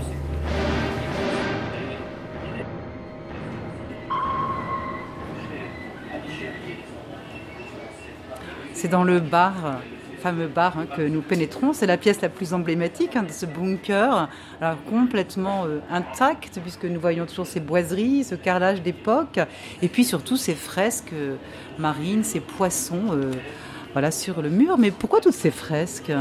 C'est 8.74 8.88
dans 8.88 9.04
le 9.04 9.20
bar 9.20 9.82
fameux 10.20 10.48
bar 10.48 10.78
hein, 10.78 10.86
que 10.86 11.02
nous 11.02 11.22
pénétrons. 11.22 11.74
C'est 11.74 11.88
la 11.88 11.98
pièce 11.98 12.22
la 12.22 12.30
plus 12.30 12.54
emblématique 12.54 13.16
hein, 13.16 13.24
de 13.24 13.32
ce 13.32 13.46
bunker, 13.46 14.30
alors 14.62 14.84
complètement 14.90 15.66
euh, 15.66 15.80
intact, 15.90 16.60
puisque 16.62 16.86
nous 16.86 17.00
voyons 17.00 17.26
toujours 17.26 17.48
ces 17.48 17.60
boiseries, 17.60 18.24
ce 18.24 18.36
carrelage 18.36 18.82
d'époque, 18.82 19.40
et 19.82 19.88
puis 19.88 20.04
surtout 20.04 20.38
ces 20.38 20.56
fresques 20.56 21.14
euh, 21.14 21.36
marines, 21.78 22.24
ces 22.24 22.40
poissons 22.40 23.14
euh, 23.14 23.32
voilà, 23.94 24.12
sur 24.12 24.42
le 24.42 24.50
mur. 24.50 24.78
Mais 24.78 24.92
pourquoi 24.92 25.22
toutes 25.22 25.34
ces 25.34 25.52
fresques? 25.52 26.12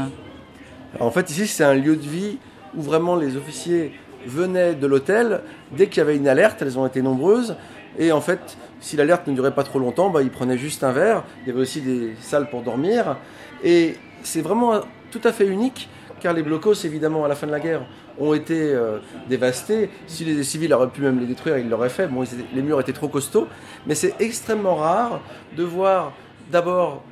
En 0.99 1.11
fait, 1.11 1.29
ici, 1.29 1.45
c'est 1.45 1.63
un 1.63 1.75
lieu 1.75 1.95
de 1.95 2.07
vie 2.07 2.39
où 2.75 2.81
vraiment 2.81 3.15
les 3.15 3.37
officiers 3.37 3.93
venaient 4.25 4.75
de 4.75 4.87
l'hôtel 4.87 5.41
dès 5.71 5.87
qu'il 5.87 5.97
y 5.97 6.01
avait 6.01 6.17
une 6.17 6.27
alerte, 6.27 6.61
elles 6.61 6.79
ont 6.79 6.85
été 6.85 7.01
nombreuses, 7.01 7.55
et 7.97 8.11
en 8.11 8.21
fait, 8.21 8.57
si 8.79 8.95
l'alerte 8.97 9.27
ne 9.27 9.33
durait 9.33 9.53
pas 9.53 9.63
trop 9.63 9.79
longtemps, 9.79 10.09
bah, 10.09 10.21
ils 10.21 10.31
prenaient 10.31 10.57
juste 10.57 10.83
un 10.83 10.91
verre. 10.91 11.23
Il 11.41 11.47
y 11.47 11.51
avait 11.51 11.61
aussi 11.61 11.81
des 11.81 12.15
salles 12.21 12.49
pour 12.49 12.61
dormir. 12.61 13.17
Et 13.63 13.95
c'est 14.23 14.41
vraiment 14.41 14.81
tout 15.11 15.21
à 15.23 15.31
fait 15.31 15.47
unique, 15.47 15.89
car 16.19 16.33
les 16.33 16.43
blocos, 16.43 16.73
évidemment, 16.85 17.25
à 17.25 17.27
la 17.27 17.35
fin 17.35 17.47
de 17.47 17.51
la 17.51 17.59
guerre, 17.59 17.81
ont 18.19 18.33
été 18.33 18.73
euh, 18.73 18.99
dévastés. 19.29 19.89
Si 20.07 20.25
les 20.25 20.43
civils 20.43 20.73
auraient 20.73 20.89
pu 20.89 21.01
même 21.01 21.19
les 21.19 21.25
détruire, 21.25 21.57
ils 21.57 21.69
l'auraient 21.69 21.89
fait. 21.89 22.07
Bon, 22.07 22.23
les 22.53 22.61
murs 22.61 22.79
étaient 22.79 22.93
trop 22.93 23.07
costauds. 23.07 23.47
Mais 23.87 23.95
c'est 23.95 24.15
extrêmement 24.19 24.75
rare 24.75 25.21
de 25.55 25.63
voir 25.63 26.13
d'abord 26.51 27.03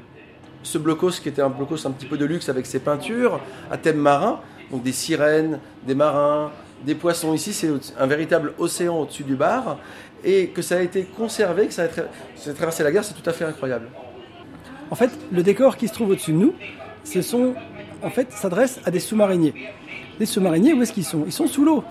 ce 0.64 0.78
blocos 0.78 1.12
qui 1.22 1.30
était 1.30 1.42
un 1.42 1.50
blocos 1.50 1.86
un 1.86 1.92
petit 1.92 2.06
peu 2.06 2.18
de 2.18 2.26
luxe 2.26 2.50
avec 2.50 2.66
ses 2.66 2.80
peintures 2.80 3.40
à 3.72 3.78
thème 3.78 3.98
marin, 3.98 4.42
donc 4.72 4.84
des 4.84 4.92
sirènes, 4.92 5.60
des 5.86 5.96
marins, 5.96 6.52
des 6.84 6.96
poissons. 6.96 7.34
Ici, 7.34 7.54
c'est 7.54 7.70
un 7.98 8.08
véritable 8.08 8.54
océan 8.58 9.00
au-dessus 9.00 9.24
du 9.24 9.36
bar. 9.36 9.78
Et 10.24 10.48
que 10.48 10.62
ça 10.62 10.78
a 10.78 10.82
été 10.82 11.04
conservé, 11.04 11.68
que 11.68 11.74
ça 11.74 11.84
a 11.84 12.54
traversé 12.54 12.84
la 12.84 12.92
guerre, 12.92 13.04
c'est 13.04 13.14
tout 13.14 13.30
à 13.30 13.34
fait 13.34 13.46
incroyable. 13.46 13.88
En 14.90 14.96
fait, 14.96 15.12
le 15.32 15.44
décor 15.44 15.78
qui 15.78 15.88
se 15.88 15.94
trouve 15.94 16.10
au-dessus 16.12 16.32
de 16.32 16.38
nous, 16.38 16.54
ce 17.04 17.22
sont, 17.22 17.54
en 18.04 18.10
fait, 18.10 18.32
s'adresse 18.32 18.80
à 18.86 18.92
des 18.92 19.00
sous-mariniers. 19.00 19.54
Les 20.20 20.26
sous-mariniers, 20.26 20.74
où 20.74 20.82
est-ce 20.82 20.94
qu'ils 20.94 21.06
sont? 21.06 21.24
Ils 21.26 21.32
sont 21.32 21.48
sous 21.48 21.64
l'eau. 21.64 21.84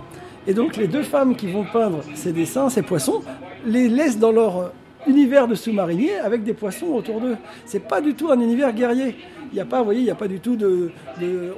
Et 0.47 0.55
donc 0.55 0.77
les 0.77 0.87
deux 0.87 1.03
femmes 1.03 1.35
qui 1.35 1.49
vont 1.49 1.65
peindre 1.65 2.03
ces 2.15 2.33
dessins, 2.33 2.69
ces 2.69 2.83
poissons, 2.83 3.23
les 3.65 3.89
laissent 3.89 4.19
dans 4.19 4.31
leur 4.31 4.73
univers 5.07 5.49
de 5.49 5.55
sous-mariniers 5.55 6.19
avec 6.19 6.45
des 6.45 6.55
poissons 6.55 6.87
autour 6.87 7.21
d'eux. 7.21 7.37
C'est 7.65 7.81
pas 7.87 8.01
du 8.01 8.15
tout 8.15 8.31
un 8.31 8.41
univers 8.41 8.73
guerrier. 8.73 9.17
Il 9.53 9.55
n'y 9.55 9.61
a 9.61 9.65
pas, 9.65 9.79
vous 9.79 9.85
voyez, 9.85 10.01
il 10.01 10.05
n'y 10.05 10.11
a 10.11 10.17
pas 10.17 10.29
du 10.29 10.41
tout 10.41 10.57
de, 10.57 10.91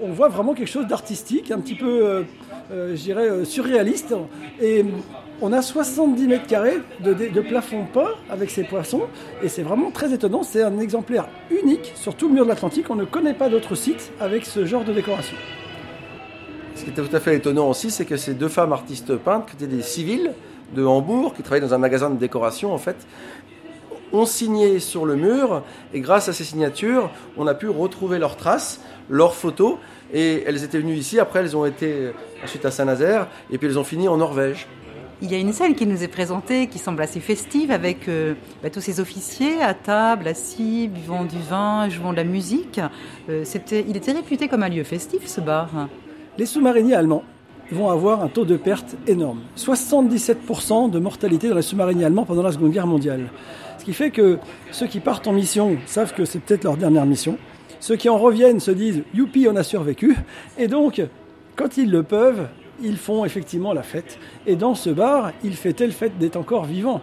On 0.03 0.13
voit 0.13 0.29
vraiment 0.29 0.55
quelque 0.55 0.71
chose 0.71 0.87
d'artistique, 0.87 1.51
un 1.51 1.59
petit 1.59 1.75
peu, 1.75 2.07
euh, 2.07 2.23
euh, 2.71 2.95
je 2.95 3.03
dirais, 3.03 3.29
euh, 3.29 3.45
surréaliste. 3.45 4.15
Et 4.61 4.85
on 5.41 5.53
a 5.53 5.63
70 5.63 6.27
mètres 6.27 6.47
carrés 6.47 6.79
de, 7.01 7.41
plafond 7.41 7.85
peint 7.93 8.15
avec 8.31 8.51
ces 8.51 8.65
poissons 8.65 9.03
et 9.43 9.49
c'est 9.49 9.63
vraiment 9.63 9.91
très 9.91 10.13
étonnant. 10.13 10.43
C'est 10.43 10.63
un 10.63 10.79
exemplaire 10.79 11.29
unique 11.51 11.93
sur 11.95 12.15
tout 12.15 12.29
le 12.29 12.35
mur 12.35 12.45
de 12.45 12.49
l'Atlantique. 12.49 12.91
On 12.91 12.97
ne 12.97 13.05
connaît 13.05 13.35
pas 13.35 13.49
d'autres 13.49 13.75
sites 13.75 14.13
avec 14.21 14.45
ce 14.45 14.65
genre 14.65 14.85
de 14.85 14.93
décoration. 14.93 15.37
Ce 16.75 16.85
qui 16.85 16.91
était 16.91 17.03
tout 17.03 17.15
à 17.15 17.21
fait 17.21 17.37
étonnant 17.37 17.69
aussi, 17.69 17.91
c'est 17.91 18.05
que 18.05 18.17
ces 18.17 18.35
deux 18.35 18.49
femmes 18.49 18.73
artistes 18.73 19.17
peintres, 19.17 19.47
qui 19.47 19.57
étaient 19.57 19.75
des 19.75 19.83
civils 19.83 20.33
de 20.75 20.85
Hambourg, 20.85 21.35
qui 21.35 21.43
travaillaient 21.43 21.67
dans 21.67 21.75
un 21.75 21.79
magasin 21.79 22.11
de 22.11 22.19
décoration 22.19 22.73
en 22.73 22.79
fait, 22.79 22.97
ont 24.13 24.27
signé 24.27 24.81
sur 24.81 25.05
le 25.05 25.17
mur 25.17 25.63
et 25.93 26.01
grâce 26.01 26.29
à 26.29 26.33
ces 26.33 26.45
signatures, 26.45 27.11
on 27.37 27.47
a 27.47 27.55
pu 27.55 27.69
retrouver 27.69 28.19
leurs 28.19 28.37
traces, 28.37 28.81
leurs 29.11 29.35
photos 29.35 29.77
et 30.13 30.45
elles 30.47 30.65
étaient 30.65 30.79
venues 30.79 30.95
ici. 30.95 31.21
Après, 31.21 31.41
elles 31.41 31.57
ont 31.57 31.67
été 31.67 32.13
ensuite 32.43 32.65
à 32.65 32.71
Saint-Nazaire 32.71 33.29
et 33.51 33.59
puis 33.59 33.69
elles 33.69 33.79
ont 33.79 33.85
fini 33.85 34.09
en 34.09 34.17
Norvège. 34.17 34.67
Il 35.21 35.33
y 35.33 35.35
a 35.35 35.39
une 35.39 35.53
scène 35.53 35.75
qui 35.75 35.85
nous 35.85 36.05
est 36.05 36.09
présentée 36.09 36.69
qui 36.69 36.79
semble 36.79 37.03
assez 37.03 37.19
festive 37.19 37.73
avec 37.73 38.09
euh, 38.09 38.35
bah, 38.63 38.71
tous 38.71 38.81
ces 38.81 39.01
officiers 39.01 39.61
à 39.61 39.75
table, 39.75 40.29
assis, 40.29 40.87
buvant 40.87 41.25
du 41.25 41.39
vin, 41.51 41.89
jouant 41.89 42.13
de 42.13 42.19
la 42.19 42.25
musique. 42.25 42.81
Euh, 43.29 43.45
il 43.73 43.97
était 43.97 44.13
réputé 44.13 44.47
comme 44.47 44.63
un 44.63 44.69
lieu 44.69 44.85
festif 44.85 45.27
ce 45.27 45.41
bar. 45.41 45.89
Les 46.39 46.47
sous-mariniers 46.47 46.95
allemands 46.95 47.25
vont 47.73 47.91
avoir 47.91 48.23
un 48.23 48.29
taux 48.29 48.45
de 48.45 48.57
perte 48.57 48.95
énorme. 49.09 49.41
77% 49.57 50.89
de 50.89 51.01
mortalité 51.01 51.49
dans 51.49 51.57
les 51.57 51.63
sous-mariniers 51.63 52.05
allemands 52.05 52.25
pendant 52.25 52.45
la 52.45 52.53
Seconde 52.53 52.71
Guerre 52.71 52.87
mondiale. 52.87 53.29
Ce 53.79 53.85
qui 53.85 53.95
fait 53.95 54.13
que 54.13 54.39
ceux 54.71 54.87
qui 54.87 55.01
partent 55.01 55.27
en 55.27 55.33
mission 55.33 55.77
savent 55.87 56.15
que 56.15 56.25
c'est 56.27 56.39
peut-être 56.39 56.63
leur 56.63 56.77
dernière 56.77 57.07
mission. 57.07 57.39
Ceux 57.81 57.97
qui 57.97 58.09
en 58.09 58.19
reviennent 58.19 58.61
se 58.61 58.71
disent 58.71 59.03
Youpi, 59.15 59.49
on 59.51 59.57
a 59.57 59.65
survécu. 59.65 60.17
Et 60.59 60.69
donc, 60.69 61.03
quand 61.57 61.77
ils 61.77 61.91
le 61.91 62.05
peuvent, 62.05 62.47
ils 62.83 62.97
font 62.97 63.25
effectivement 63.25 63.73
la 63.73 63.83
fête. 63.83 64.19
Et 64.47 64.57
dans 64.57 64.75
ce 64.75 64.91
bar, 64.91 65.33
ils 65.45 65.57
fêtaient 65.57 65.87
le 65.87 65.93
fait 65.93 66.17
d'être 66.19 66.37
encore 66.37 66.65
vivants. 66.65 67.01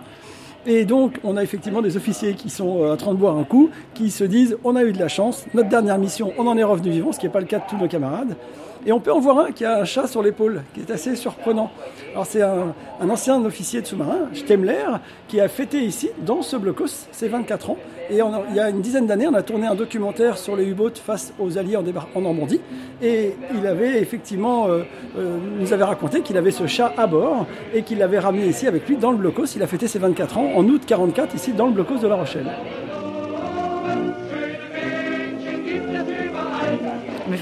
Et 0.67 0.85
donc, 0.85 1.19
on 1.23 1.37
a 1.37 1.43
effectivement 1.43 1.81
des 1.81 1.95
officiers 1.95 2.33
qui 2.33 2.49
sont 2.49 2.81
euh, 2.81 2.93
en 2.93 2.97
train 2.97 3.13
de 3.13 3.19
boire 3.19 3.37
un 3.37 3.43
coup, 3.43 3.69
qui 3.93 4.09
se 4.09 4.23
disent 4.23 4.57
on 4.63 4.75
a 4.75 4.83
eu 4.83 4.93
de 4.93 4.99
la 4.99 5.07
chance, 5.07 5.45
notre 5.53 5.69
dernière 5.69 5.99
mission, 5.99 6.33
on 6.39 6.47
en 6.47 6.57
est 6.57 6.63
revenu 6.63 6.89
vivant, 6.89 7.11
ce 7.11 7.19
qui 7.19 7.27
n'est 7.27 7.31
pas 7.31 7.39
le 7.39 7.45
cas 7.45 7.59
de 7.59 7.65
tous 7.69 7.77
nos 7.77 7.87
camarades. 7.87 8.35
Et 8.85 8.91
on 8.91 8.99
peut 8.99 9.11
en 9.11 9.19
voir 9.19 9.39
un 9.39 9.51
qui 9.51 9.65
a 9.65 9.79
un 9.79 9.85
chat 9.85 10.05
sur 10.05 10.21
l'épaule, 10.21 10.61
qui 10.73 10.81
est 10.81 10.91
assez 10.91 11.15
surprenant. 11.15 11.71
Alors 12.11 12.27
c'est 12.27 12.43
un, 12.43 12.73
ancien 13.01 13.43
officier 13.43 13.81
de 13.81 13.87
sous-marin, 13.87 14.29
Stemler, 14.33 14.85
qui 15.27 15.41
a 15.41 15.47
fêté 15.47 15.79
ici, 15.79 16.11
dans 16.19 16.43
ce 16.43 16.55
blocos, 16.55 17.07
ses 17.11 17.27
24 17.27 17.71
ans. 17.71 17.77
Et 18.11 18.19
il 18.19 18.55
y 18.55 18.59
a 18.59 18.69
une 18.69 18.81
dizaine 18.81 19.07
d'années, 19.07 19.27
on 19.27 19.33
a 19.33 19.41
tourné 19.41 19.65
un 19.65 19.73
documentaire 19.73 20.37
sur 20.37 20.55
les 20.55 20.65
U-boats 20.65 20.91
face 21.03 21.33
aux 21.39 21.57
Alliés 21.57 21.77
en, 21.77 22.21
Normandie. 22.21 22.61
Et 23.01 23.35
il 23.55 23.65
avait 23.65 23.99
effectivement, 23.99 24.67
euh, 24.67 24.83
euh, 25.17 25.37
nous 25.59 25.73
avait 25.73 25.83
raconté 25.83 26.21
qu'il 26.21 26.37
avait 26.37 26.51
ce 26.51 26.67
chat 26.67 26.93
à 26.95 27.07
bord 27.07 27.47
et 27.73 27.81
qu'il 27.81 27.97
l'avait 27.97 28.19
ramené 28.19 28.45
ici 28.45 28.67
avec 28.67 28.87
lui 28.87 28.97
dans 28.97 29.11
le 29.11 29.17
blocos. 29.17 29.55
Il 29.55 29.63
a 29.63 29.67
fêté 29.67 29.87
ses 29.87 29.97
24 29.97 30.37
ans 30.37 30.51
en 30.55 30.63
août 30.65 30.83
44 30.85 31.33
ici 31.33 31.53
dans 31.53 31.65
le 31.65 31.73
blocos 31.73 31.97
de 31.97 32.07
La 32.07 32.15
Rochelle. 32.15 32.51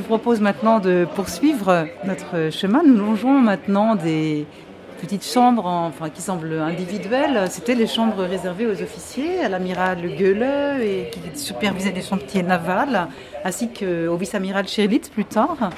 Vous 0.04 0.18
propose 0.18 0.42
maintenant 0.42 0.80
de 0.80 1.08
poursuivre 1.16 1.88
notre 2.04 2.50
chemin. 2.52 2.84
Nous 2.84 2.98
longeons 2.98 3.40
maintenant 3.40 3.96
des 3.96 4.46
petites 5.00 5.24
chambres 5.24 5.66
enfin, 5.66 6.10
qui 6.10 6.22
semblent 6.22 6.60
individuelles. 6.60 7.46
C'était 7.50 7.74
les 7.74 7.88
chambres 7.88 8.24
réservées 8.24 8.68
aux 8.68 8.82
officiers, 8.82 9.40
à 9.40 9.48
l'amiral 9.48 10.02
Goele 10.02 10.82
et 10.82 11.10
qui 11.10 11.40
supervisait 11.40 11.94
les 11.94 12.02
chantiers 12.02 12.44
navals, 12.44 13.08
ainsi 13.46 13.70
qu'au 13.70 14.18
vice-amiral 14.18 14.68
Scherlitz 14.68 15.08
plus 15.08 15.24
tard. 15.24 15.70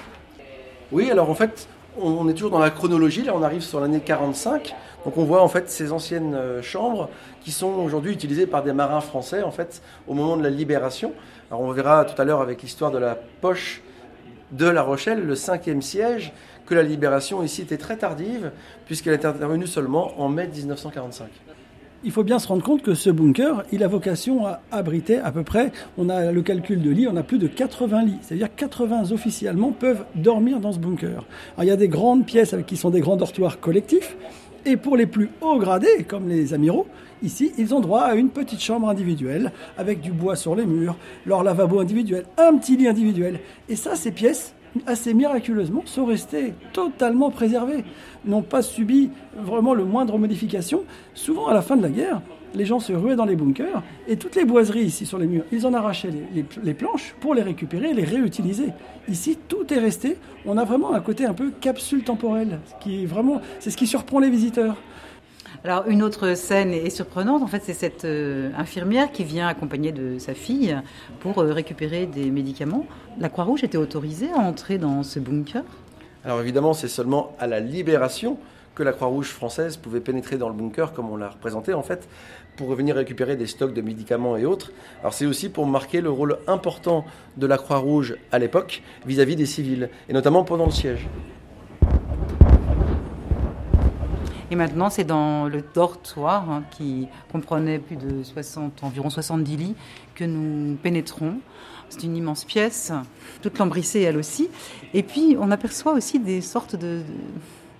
Oui, 0.91 1.11
alors 1.11 1.29
en 1.29 1.35
fait, 1.35 1.67
on 2.01 2.27
est 2.27 2.33
toujours 2.33 2.51
dans 2.51 2.59
la 2.59 2.71
chronologie. 2.71 3.21
Là, 3.21 3.33
on 3.35 3.43
arrive 3.43 3.61
sur 3.61 3.79
l'année 3.79 3.99
45. 3.99 4.73
Donc, 5.05 5.17
on 5.17 5.23
voit 5.23 5.43
en 5.43 5.49
fait 5.49 5.69
ces 5.69 5.91
anciennes 5.91 6.33
euh, 6.33 6.63
chambres 6.63 7.09
qui 7.41 7.51
sont 7.51 7.73
aujourd'hui 7.73 8.11
utilisées 8.11 8.47
par 8.47 8.63
des 8.63 8.73
marins 8.73 9.01
français 9.01 9.43
en 9.43 9.51
fait 9.51 9.83
au 10.07 10.15
moment 10.15 10.35
de 10.35 10.41
la 10.41 10.49
libération. 10.49 11.13
Alors, 11.51 11.61
on 11.61 11.71
verra 11.71 12.05
tout 12.05 12.19
à 12.19 12.25
l'heure 12.25 12.41
avec 12.41 12.63
l'histoire 12.63 12.89
de 12.89 12.97
la 12.97 13.15
poche 13.41 13.83
de 14.51 14.67
La 14.67 14.81
Rochelle, 14.81 15.25
le 15.25 15.35
cinquième 15.35 15.81
siège, 15.81 16.33
que 16.65 16.75
la 16.75 16.83
libération 16.83 17.43
ici 17.43 17.61
était 17.61 17.77
très 17.77 17.97
tardive, 17.97 18.51
puisqu'elle 18.85 19.13
est 19.13 19.25
intervenue 19.25 19.67
seulement 19.67 20.19
en 20.19 20.29
mai 20.29 20.47
1945 20.47 21.29
il 22.05 22.11
faut 22.11 22.23
bien 22.23 22.37
se 22.37 22.47
rendre 22.47 22.63
compte 22.63 22.83
que 22.83 22.93
ce 22.93 23.09
bunker, 23.09 23.63
il 23.71 23.83
a 23.83 23.87
vocation 23.87 24.45
à 24.45 24.61
abriter 24.71 25.17
à 25.17 25.31
peu 25.31 25.43
près, 25.43 25.71
on 25.97 26.07
a 26.07 26.31
le 26.31 26.41
calcul 26.43 26.79
de 26.81 26.91
lits, 26.91 27.07
on 27.07 27.17
a 27.17 27.23
plus 27.23 27.39
de 27.39 27.47
80 27.47 28.03
lits. 28.03 28.17
C'est-à-dire 28.21 28.53
80 28.55 29.11
officiers 29.11 29.47
allemands 29.47 29.71
peuvent 29.71 30.05
dormir 30.13 30.59
dans 30.59 30.71
ce 30.71 30.77
bunker. 30.77 31.25
Alors, 31.55 31.63
il 31.63 31.65
y 31.65 31.71
a 31.71 31.75
des 31.75 31.87
grandes 31.87 32.25
pièces 32.25 32.55
qui 32.67 32.77
sont 32.77 32.91
des 32.91 33.01
grands 33.01 33.17
dortoirs 33.17 33.59
collectifs. 33.59 34.15
Et 34.67 34.77
pour 34.77 34.97
les 34.97 35.05
plus 35.05 35.29
hauts 35.41 35.59
gradés, 35.59 36.05
comme 36.07 36.27
les 36.27 36.55
amiraux, 36.55 36.87
ici, 37.21 37.51
ils 37.59 37.75
ont 37.75 37.81
droit 37.81 38.01
à 38.01 38.15
une 38.15 38.29
petite 38.29 38.61
chambre 38.61 38.89
individuelle 38.89 39.51
avec 39.77 40.01
du 40.01 40.11
bois 40.11 40.35
sur 40.35 40.55
les 40.55 40.65
murs, 40.65 40.95
leur 41.27 41.43
lavabo 41.43 41.79
individuel, 41.79 42.25
un 42.37 42.57
petit 42.57 42.75
lit 42.75 42.87
individuel. 42.87 43.39
Et 43.69 43.75
ça, 43.75 43.95
ces 43.95 44.11
pièces, 44.11 44.55
assez 44.87 45.13
miraculeusement, 45.13 45.83
sont 45.85 46.05
restées 46.05 46.55
totalement 46.73 47.29
préservées, 47.29 47.83
n'ont 48.25 48.41
pas 48.41 48.63
subi 48.63 49.11
vraiment 49.37 49.75
le 49.75 49.85
moindre 49.85 50.17
modification. 50.17 50.83
Souvent, 51.13 51.45
à 51.45 51.53
la 51.53 51.61
fin 51.61 51.77
de 51.77 51.83
la 51.83 51.89
guerre, 51.89 52.21
les 52.55 52.65
gens 52.65 52.79
se 52.79 52.93
ruaient 52.93 53.15
dans 53.15 53.25
les 53.25 53.35
bunkers 53.35 53.83
et 54.07 54.17
toutes 54.17 54.35
les 54.35 54.45
boiseries 54.45 54.85
ici 54.85 55.05
sur 55.05 55.17
les 55.17 55.27
murs, 55.27 55.43
ils 55.51 55.65
en 55.65 55.73
arrachaient 55.73 56.11
les, 56.63 56.73
planches 56.73 57.15
pour 57.19 57.35
les 57.35 57.41
récupérer 57.41 57.89
et 57.89 57.93
les 57.93 58.03
réutiliser. 58.03 58.69
Ici, 59.07 59.37
tout 59.47 59.71
est 59.73 59.79
resté. 59.79 60.17
On 60.45 60.57
a 60.57 60.63
vraiment 60.63 60.93
un 60.93 61.01
côté 61.01 61.25
un 61.25 61.33
peu 61.33 61.51
capsule 61.51 62.03
temporelle, 62.03 62.59
qui 62.79 63.03
est 63.03 63.05
vraiment, 63.05 63.41
c'est 63.59 63.69
ce 63.69 63.77
qui 63.77 63.87
surprend 63.87 64.19
les 64.19 64.29
visiteurs. 64.29 64.75
Alors 65.63 65.87
une 65.87 66.03
autre 66.03 66.35
scène 66.35 66.73
est 66.73 66.91
surprenante, 66.91 67.41
en 67.41 67.47
fait 67.47 67.63
c'est 67.63 67.73
cette 67.73 68.05
euh, 68.05 68.51
infirmière 68.55 69.11
qui 69.11 69.23
vient 69.23 69.47
accompagnée 69.47 69.91
de 69.91 70.19
sa 70.19 70.35
fille 70.35 70.77
pour 71.21 71.39
euh, 71.39 71.53
récupérer 71.53 72.05
des 72.05 72.29
médicaments. 72.29 72.85
La 73.19 73.29
Croix-Rouge 73.29 73.63
était 73.63 73.77
autorisée 73.77 74.29
à 74.31 74.41
entrer 74.41 74.77
dans 74.77 75.01
ce 75.01 75.19
bunker? 75.19 75.63
Alors 76.23 76.39
évidemment 76.39 76.73
c'est 76.73 76.87
seulement 76.87 77.35
à 77.39 77.47
la 77.47 77.59
libération 77.59 78.37
que 78.75 78.83
la 78.83 78.91
Croix-Rouge 78.91 79.29
française 79.29 79.77
pouvait 79.77 80.01
pénétrer 80.01 80.37
dans 80.37 80.49
le 80.49 80.53
bunker 80.53 80.93
comme 80.93 81.09
on 81.09 81.15
l'a 81.15 81.29
représenté 81.29 81.73
en 81.73 81.81
fait 81.81 82.07
pour 82.55 82.67
revenir 82.67 82.95
récupérer 82.95 83.35
des 83.35 83.47
stocks 83.47 83.73
de 83.73 83.81
médicaments 83.81 84.37
et 84.37 84.45
autres. 84.45 84.71
Alors 85.01 85.13
c'est 85.13 85.25
aussi 85.25 85.49
pour 85.49 85.65
marquer 85.67 86.01
le 86.01 86.09
rôle 86.09 86.39
important 86.47 87.05
de 87.37 87.47
la 87.47 87.57
Croix-Rouge 87.57 88.15
à 88.31 88.39
l'époque 88.39 88.81
vis-à-vis 89.05 89.35
des 89.35 89.45
civils 89.45 89.89
et 90.09 90.13
notamment 90.13 90.43
pendant 90.43 90.65
le 90.65 90.71
siège. 90.71 91.07
Et 94.51 94.55
maintenant, 94.55 94.91
c'est 94.91 95.03
dans 95.03 95.47
le 95.47 95.63
dortoir, 95.73 96.49
hein, 96.49 96.63
qui 96.71 97.07
comprenait 97.31 97.79
plus 97.79 97.95
de 97.95 98.21
60, 98.21 98.83
environ 98.83 99.09
70 99.09 99.57
lits, 99.57 99.75
que 100.13 100.23
nous 100.23 100.75
pénétrons. 100.75 101.39
C'est 101.89 102.03
une 102.03 102.15
immense 102.15 102.45
pièce, 102.45 102.91
toute 103.41 103.57
lambrissée 103.57 104.01
elle 104.01 104.17
aussi. 104.17 104.49
Et 104.93 105.01
puis, 105.01 105.35
on 105.39 105.49
aperçoit 105.49 105.93
aussi 105.93 106.19
des 106.19 106.41
sortes 106.41 106.75
de 106.75 107.01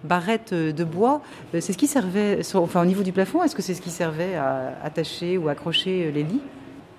barrettes 0.06 0.54
de 0.54 0.84
bois. 0.84 1.22
Euh, 1.54 1.62
c'est 1.62 1.74
ce 1.74 1.78
qui 1.78 1.88
servait, 1.88 2.40
enfin 2.56 2.82
au 2.82 2.86
niveau 2.86 3.04
du 3.04 3.12
plafond, 3.12 3.44
est-ce 3.44 3.56
que 3.56 3.62
c'est 3.62 3.74
ce 3.74 3.82
qui 3.82 3.90
servait 3.90 4.36
à 4.36 4.78
attacher 4.84 5.38
ou 5.38 5.50
accrocher 5.50 6.12
les 6.12 6.24
lits? 6.24 6.42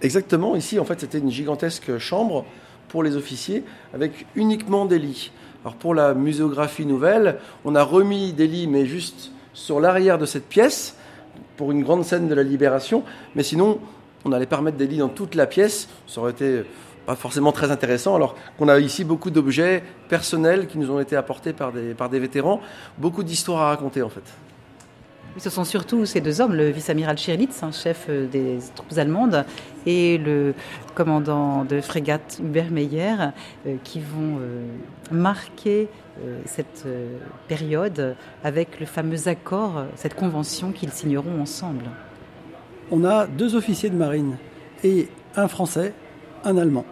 Exactement. 0.03 0.57
Ici, 0.57 0.79
en 0.79 0.85
fait, 0.85 1.01
c'était 1.01 1.19
une 1.19 1.31
gigantesque 1.31 1.99
chambre 1.99 2.45
pour 2.89 3.03
les 3.03 3.17
officiers 3.17 3.65
avec 3.95 4.27
uniquement 4.35 4.85
des 4.85 4.99
lits. 4.99 5.33
Alors 5.65 5.75
pour 5.75 5.95
la 5.95 6.15
muséographie 6.15 6.87
nouvelle, 6.87 7.39
on 7.65 7.75
a 7.75 7.83
remis 7.83 8.33
des 8.33 8.47
lits, 8.47 8.69
mais 8.69 8.87
juste 8.87 9.33
sur 9.53 9.81
l'arrière 9.81 10.19
de 10.19 10.27
cette 10.27 10.49
pièce 10.49 10.97
pour 11.57 11.73
une 11.73 11.83
grande 11.83 12.05
scène 12.05 12.29
de 12.29 12.35
la 12.35 12.43
libération. 12.43 13.03
Mais 13.35 13.43
sinon, 13.43 13.81
on 14.25 14.29
n'allait 14.29 14.47
pas 14.47 14.59
remettre 14.59 14.77
des 14.77 14.87
lits 14.87 14.99
dans 14.99 15.09
toute 15.09 15.35
la 15.35 15.47
pièce. 15.47 15.89
Ça 16.07 16.21
aurait 16.21 16.33
été 16.33 16.63
pas 17.07 17.15
forcément 17.15 17.53
très 17.53 17.71
intéressant, 17.71 18.17
alors 18.17 18.35
qu'on 18.59 18.69
a 18.69 18.79
ici 18.79 19.05
beaucoup 19.05 19.31
d'objets 19.31 19.83
personnels 20.09 20.67
qui 20.67 20.77
nous 20.79 20.91
ont 20.91 21.01
été 21.01 21.17
apportés 21.17 21.53
par 21.53 21.73
des, 21.73 21.95
par 21.95 22.11
des 22.11 22.19
vétérans, 22.19 22.61
beaucoup 22.99 23.23
d'histoires 23.23 23.63
à 23.63 23.69
raconter 23.69 24.03
en 24.03 24.09
fait. 24.09 24.25
Ce 25.39 25.51
sont 25.51 25.65
surtout 25.65 26.07
ces 26.07 26.23
deux 26.23 26.41
hommes, 26.41 26.55
le 26.55 26.71
vice-amiral 26.71 27.19
Schirlitz, 27.19 27.63
chef 27.71 28.07
euh, 28.09 28.27
des 28.27 28.59
troupes 28.75 28.97
allemandes, 28.97 29.45
et 29.85 30.17
le 30.17 30.55
commandant 30.95 31.65
de 31.65 31.83
frégate 31.83 32.41
Hubert 32.43 32.71
Meyer, 32.71 33.17
euh, 33.67 33.77
qui 33.85 34.01
vont 34.01 34.39
euh, 34.41 34.65
marquer 35.11 35.89
cette 36.47 36.87
période 37.47 38.17
avec 38.43 38.81
le 38.81 38.87
fameux 38.87 39.29
accord, 39.29 39.85
cette 39.97 40.15
convention 40.15 40.73
qu'ils 40.73 40.91
signeront 40.91 41.43
ensemble. 41.43 41.85
On 42.91 43.05
a 43.05 43.27
deux 43.27 43.55
officiers 43.55 43.91
de 43.91 43.97
marine 43.97 44.39
et 44.83 45.11
un 45.37 45.47
Français, 45.47 45.93
un 46.47 46.57
Allemand. 46.57 46.85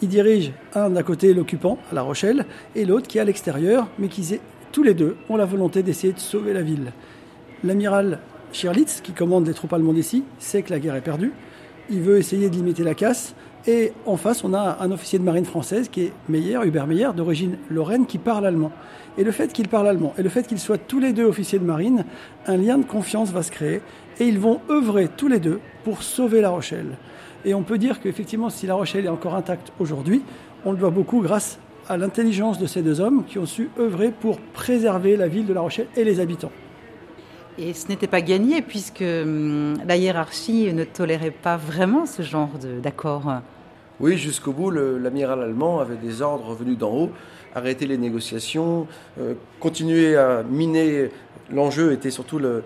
Ils 0.00 0.08
dirigent 0.08 0.52
un 0.74 0.90
d'un 0.90 1.02
côté 1.02 1.34
l'occupant 1.34 1.78
à 1.90 1.94
La 1.94 2.02
Rochelle 2.02 2.46
et 2.74 2.84
l'autre 2.84 3.08
qui 3.08 3.18
est 3.18 3.20
à 3.20 3.24
l'extérieur, 3.24 3.88
mais 3.98 4.08
qui 4.08 4.38
tous 4.72 4.82
les 4.82 4.94
deux 4.94 5.16
ont 5.28 5.36
la 5.36 5.44
volonté 5.44 5.82
d'essayer 5.82 6.12
de 6.12 6.18
sauver 6.18 6.52
la 6.54 6.62
ville. 6.62 6.92
L'amiral 7.62 8.20
Schirlitz, 8.52 9.00
qui 9.02 9.12
commande 9.12 9.46
les 9.46 9.54
troupes 9.54 9.72
allemandes 9.72 9.98
ici, 9.98 10.24
sait 10.38 10.62
que 10.62 10.70
la 10.70 10.78
guerre 10.78 10.96
est 10.96 11.02
perdue. 11.02 11.32
Il 11.90 12.00
veut 12.00 12.18
essayer 12.18 12.48
de 12.48 12.54
limiter 12.54 12.84
la 12.84 12.94
casse. 12.94 13.34
Et 13.66 13.92
en 14.06 14.16
face, 14.16 14.42
on 14.42 14.54
a 14.54 14.78
un 14.80 14.90
officier 14.90 15.20
de 15.20 15.24
marine 15.24 15.44
française 15.44 15.88
qui 15.88 16.02
est 16.02 16.12
Meyer, 16.28 16.58
Hubert 16.64 16.88
Meyer, 16.88 17.10
d'origine 17.14 17.58
lorraine, 17.70 18.06
qui 18.06 18.18
parle 18.18 18.44
allemand. 18.44 18.72
Et 19.18 19.24
le 19.24 19.30
fait 19.30 19.52
qu'il 19.52 19.68
parle 19.68 19.86
allemand 19.86 20.14
et 20.18 20.22
le 20.22 20.28
fait 20.28 20.46
qu'ils 20.46 20.58
soient 20.58 20.78
tous 20.78 20.98
les 20.98 21.12
deux 21.12 21.26
officiers 21.26 21.60
de 21.60 21.64
marine, 21.64 22.04
un 22.46 22.56
lien 22.56 22.78
de 22.78 22.84
confiance 22.84 23.30
va 23.30 23.42
se 23.42 23.52
créer 23.52 23.80
et 24.18 24.24
ils 24.24 24.38
vont 24.38 24.60
œuvrer 24.68 25.08
tous 25.16 25.28
les 25.28 25.38
deux 25.38 25.60
pour 25.84 26.02
sauver 26.02 26.40
La 26.40 26.50
Rochelle. 26.50 26.96
Et 27.44 27.54
on 27.54 27.62
peut 27.62 27.78
dire 27.78 28.00
qu'effectivement, 28.00 28.50
si 28.50 28.66
La 28.66 28.74
Rochelle 28.74 29.06
est 29.06 29.10
encore 29.10 29.34
intacte 29.34 29.72
aujourd'hui, 29.80 30.22
on 30.64 30.72
le 30.72 30.78
doit 30.78 30.90
beaucoup 30.90 31.20
grâce 31.20 31.58
à 31.88 31.96
l'intelligence 31.96 32.58
de 32.58 32.66
ces 32.66 32.82
deux 32.82 33.00
hommes 33.00 33.24
qui 33.24 33.38
ont 33.38 33.46
su 33.46 33.70
œuvrer 33.78 34.12
pour 34.12 34.38
préserver 34.38 35.16
la 35.16 35.28
ville 35.28 35.46
de 35.46 35.52
La 35.52 35.60
Rochelle 35.60 35.88
et 35.96 36.04
les 36.04 36.20
habitants. 36.20 36.52
Et 37.58 37.74
ce 37.74 37.88
n'était 37.88 38.06
pas 38.06 38.22
gagné 38.22 38.62
puisque 38.62 39.02
hum, 39.02 39.76
la 39.86 39.96
hiérarchie 39.96 40.72
ne 40.72 40.84
tolérait 40.84 41.32
pas 41.32 41.56
vraiment 41.56 42.06
ce 42.06 42.22
genre 42.22 42.50
d'accord. 42.82 43.24
Oui, 44.00 44.16
jusqu'au 44.16 44.52
bout, 44.52 44.70
l'amiral 44.70 45.42
allemand 45.42 45.80
avait 45.80 45.96
des 45.96 46.22
ordres 46.22 46.54
venus 46.54 46.78
d'en 46.78 46.92
haut, 46.92 47.10
arrêter 47.54 47.86
les 47.86 47.98
négociations, 47.98 48.86
euh, 49.20 49.34
continuer 49.60 50.16
à 50.16 50.42
miner. 50.42 51.10
L'enjeu 51.50 51.92
était 51.92 52.10
surtout 52.10 52.38
le, 52.38 52.62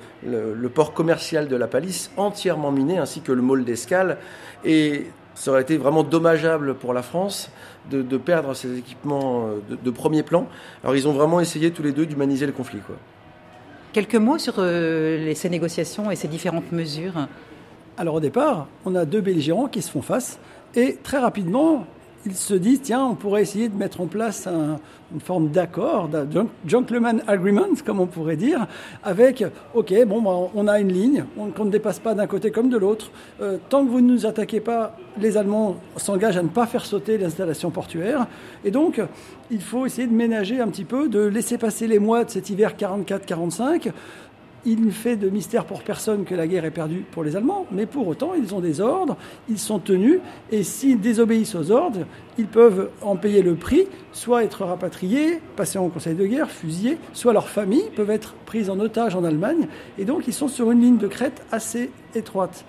port 0.74 0.92
commercial 0.92 1.48
de 1.48 1.56
la 1.56 1.66
Palisse, 1.66 2.10
entièrement 2.16 2.72
miné, 2.72 2.98
ainsi 2.98 3.20
que 3.20 3.32
le 3.32 3.42
môle 3.42 3.64
d'escale. 3.64 4.18
Et 4.64 5.06
ça 5.34 5.50
aurait 5.50 5.62
été 5.62 5.76
vraiment 5.76 6.02
dommageable 6.02 6.74
pour 6.74 6.92
la 6.92 7.02
France 7.02 7.50
de, 7.90 8.02
perdre 8.16 8.54
ces 8.54 8.78
équipements 8.78 9.46
euh, 9.46 9.60
de, 9.70 9.76
de, 9.76 9.90
premier 9.90 10.22
plan. 10.22 10.48
Alors 10.82 10.96
ils 10.96 11.06
ont 11.06 11.12
vraiment 11.12 11.40
essayé 11.40 11.70
tous 11.70 11.82
les 11.82 11.92
deux 11.92 12.06
d'humaniser 12.06 12.46
le 12.46 12.52
conflit. 12.52 12.80
Quoi. 12.80 12.96
Quelques 13.96 14.16
mots 14.16 14.36
sur 14.36 14.56
euh, 14.58 15.32
ces 15.34 15.48
négociations 15.48 16.10
et 16.10 16.16
ces 16.16 16.28
différentes 16.28 16.70
mesures 16.70 17.28
Alors 17.96 18.16
au 18.16 18.20
départ, 18.20 18.66
on 18.84 18.94
a 18.94 19.06
deux 19.06 19.22
belligérants 19.22 19.68
qui 19.68 19.80
se 19.80 19.90
font 19.90 20.02
face 20.02 20.38
et 20.74 20.98
très 21.02 21.18
rapidement, 21.18 21.86
ils 22.26 22.34
se 22.34 22.54
disent 22.54 22.80
tiens, 22.82 23.04
on 23.04 23.14
pourrait 23.14 23.42
essayer 23.42 23.68
de 23.68 23.76
mettre 23.76 24.00
en 24.00 24.06
place 24.06 24.48
une 25.12 25.20
forme 25.20 25.48
d'accord, 25.48 26.08
d'un 26.08 26.46
gentleman 26.66 27.22
agreement, 27.26 27.68
comme 27.84 28.00
on 28.00 28.06
pourrait 28.06 28.36
dire, 28.36 28.66
avec 29.04 29.44
ok, 29.74 29.94
bon, 30.06 30.20
bah, 30.20 30.50
on 30.54 30.66
a 30.66 30.80
une 30.80 30.92
ligne, 30.92 31.24
qu'on 31.56 31.64
ne 31.64 31.70
dépasse 31.70 32.00
pas 32.00 32.14
d'un 32.14 32.26
côté 32.26 32.50
comme 32.50 32.68
de 32.68 32.76
l'autre. 32.76 33.10
Euh, 33.40 33.58
tant 33.68 33.84
que 33.84 33.90
vous 33.90 34.00
ne 34.00 34.12
nous 34.12 34.26
attaquez 34.26 34.60
pas, 34.60 34.96
les 35.18 35.36
Allemands 35.36 35.76
s'engagent 35.96 36.36
à 36.36 36.42
ne 36.42 36.48
pas 36.48 36.66
faire 36.66 36.84
sauter 36.84 37.18
l'installation 37.18 37.70
portuaire. 37.70 38.26
Et 38.64 38.70
donc, 38.70 39.00
il 39.50 39.60
faut 39.60 39.86
essayer 39.86 40.08
de 40.08 40.12
ménager 40.12 40.60
un 40.60 40.68
petit 40.68 40.84
peu, 40.84 41.08
de 41.08 41.20
laisser 41.20 41.58
passer 41.58 41.86
les 41.86 42.00
mois 42.00 42.24
de 42.24 42.30
cet 42.30 42.50
hiver 42.50 42.74
44-45 42.76 43.92
il 44.66 44.85
ne 44.85 44.90
fait 44.90 45.16
de 45.16 45.31
mystère 45.31 45.64
pour 45.64 45.83
personne 45.83 46.24
que 46.24 46.35
la 46.35 46.46
guerre 46.46 46.64
est 46.64 46.70
perdue 46.70 47.05
pour 47.12 47.22
les 47.24 47.37
Allemands, 47.37 47.66
mais 47.70 47.87
pour 47.87 48.07
autant, 48.09 48.33
ils 48.35 48.55
ont 48.55 48.61
des 48.61 48.81
ordres, 48.81 49.16
ils 49.48 49.59
sont 49.59 49.79
tenus, 49.79 50.18
et 50.50 50.64
s'ils 50.64 51.00
désobéissent 51.00 51.55
aux 51.55 51.70
ordres, 51.70 52.00
ils 52.37 52.48
peuvent 52.48 52.90
en 53.00 53.16
payer 53.16 53.42
le 53.42 53.55
prix, 53.55 53.87
soit 54.12 54.44
être 54.44 54.64
rapatriés, 54.64 55.40
passer 55.55 55.79
en 55.79 55.88
conseil 55.88 56.16
de 56.16 56.26
guerre, 56.26 56.50
fusillés, 56.50 56.98
soit 57.12 57.33
leurs 57.33 57.48
familles 57.48 57.90
peuvent 57.94 58.11
être 58.11 58.35
prises 58.44 58.68
en 58.68 58.81
otage 58.81 59.14
en 59.14 59.24
Allemagne, 59.24 59.68
et 59.98 60.05
donc 60.05 60.26
ils 60.26 60.35
sont 60.35 60.48
sur 60.48 60.70
une 60.72 60.81
ligne 60.81 60.98
de 60.98 61.09
crête 61.09 61.42
assez 61.52 61.90
étroite. 62.14 62.64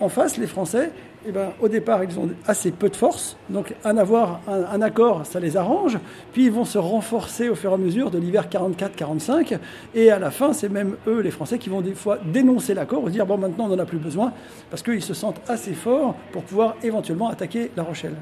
En 0.00 0.08
face, 0.08 0.36
les 0.36 0.46
Français, 0.46 0.92
eh 1.26 1.32
ben, 1.32 1.50
au 1.60 1.68
départ, 1.68 2.04
ils 2.04 2.18
ont 2.18 2.28
assez 2.46 2.70
peu 2.70 2.88
de 2.88 2.96
force. 2.96 3.36
Donc, 3.48 3.74
en 3.84 3.96
avoir 3.96 4.40
un, 4.46 4.80
accord, 4.82 5.26
ça 5.26 5.40
les 5.40 5.56
arrange. 5.56 5.98
Puis, 6.32 6.46
ils 6.46 6.52
vont 6.52 6.64
se 6.64 6.78
renforcer 6.78 7.48
au 7.48 7.54
fur 7.54 7.72
et 7.72 7.74
à 7.74 7.76
mesure 7.76 8.10
de 8.10 8.18
l'hiver 8.18 8.46
44-45. 8.48 9.58
Et 9.94 10.10
à 10.10 10.18
la 10.18 10.30
fin, 10.30 10.52
c'est 10.52 10.68
même 10.68 10.96
eux, 11.06 11.20
les 11.20 11.30
Français, 11.30 11.58
qui 11.58 11.68
vont 11.68 11.80
des 11.80 11.94
fois 11.94 12.18
dénoncer 12.24 12.74
l'accord 12.74 13.02
ou 13.02 13.10
dire 13.10 13.26
bon, 13.26 13.36
maintenant, 13.36 13.66
on 13.66 13.68
n'en 13.68 13.78
a 13.78 13.86
plus 13.86 13.98
besoin, 13.98 14.32
parce 14.70 14.82
qu'ils 14.82 15.02
se 15.02 15.14
sentent 15.14 15.40
assez 15.48 15.72
forts 15.72 16.14
pour 16.32 16.44
pouvoir 16.44 16.76
éventuellement 16.82 17.28
attaquer 17.28 17.70
La 17.76 17.82
Rochelle. 17.82 18.14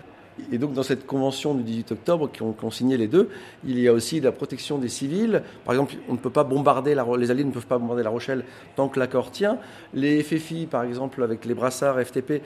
Et 0.52 0.58
donc 0.58 0.74
dans 0.74 0.82
cette 0.82 1.06
convention 1.06 1.54
du 1.54 1.62
18 1.62 1.92
octobre 1.92 2.30
qui 2.30 2.42
ont, 2.42 2.70
signé 2.70 2.96
les 2.96 3.08
deux, 3.08 3.30
il 3.64 3.78
y 3.78 3.88
a 3.88 3.92
aussi 3.92 4.20
la 4.20 4.32
protection 4.32 4.78
des 4.78 4.88
civils. 4.88 5.42
Par 5.64 5.74
exemple, 5.74 5.94
on 6.08 6.12
ne 6.12 6.18
peut 6.18 6.30
pas 6.30 6.44
bombarder 6.44 6.94
les 6.94 7.30
Alliés 7.30 7.44
ne 7.44 7.50
peuvent 7.50 7.66
pas 7.66 7.78
bombarder 7.78 8.02
La 8.02 8.10
Rochelle 8.10 8.44
tant 8.76 8.88
que 8.88 9.00
l'accord 9.00 9.30
tient. 9.30 9.58
Les 9.94 10.22
FFI, 10.22 10.66
par 10.66 10.84
exemple, 10.84 11.22
avec 11.22 11.44
les 11.44 11.54
brassards 11.54 12.00
FTP, 12.00 12.42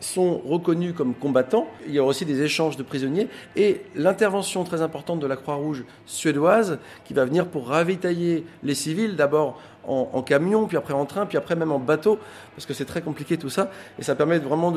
sont 0.00 0.38
reconnus 0.38 0.94
comme 0.96 1.14
combattants. 1.14 1.66
Il 1.86 1.92
y 1.92 1.98
aura 1.98 2.10
aussi 2.10 2.24
des 2.24 2.42
échanges 2.42 2.76
de 2.76 2.82
prisonniers 2.82 3.28
et 3.56 3.82
l'intervention 3.94 4.64
très 4.64 4.82
importante 4.82 5.20
de 5.20 5.26
la 5.26 5.36
Croix-Rouge 5.36 5.84
suédoise 6.06 6.78
qui 7.04 7.14
va 7.14 7.24
venir 7.24 7.46
pour 7.46 7.68
ravitailler 7.68 8.44
les 8.62 8.74
civils, 8.74 9.16
d'abord 9.16 9.60
en, 9.86 10.22
camion, 10.22 10.66
puis 10.66 10.76
après 10.76 10.94
en 10.94 11.04
train, 11.04 11.26
puis 11.26 11.38
après 11.38 11.56
même 11.56 11.72
en 11.72 11.78
bateau, 11.78 12.18
parce 12.54 12.66
que 12.66 12.74
c'est 12.74 12.84
très 12.84 13.02
compliqué 13.02 13.36
tout 13.36 13.50
ça, 13.50 13.70
et 13.98 14.02
ça 14.02 14.14
permet 14.14 14.38
vraiment 14.38 14.72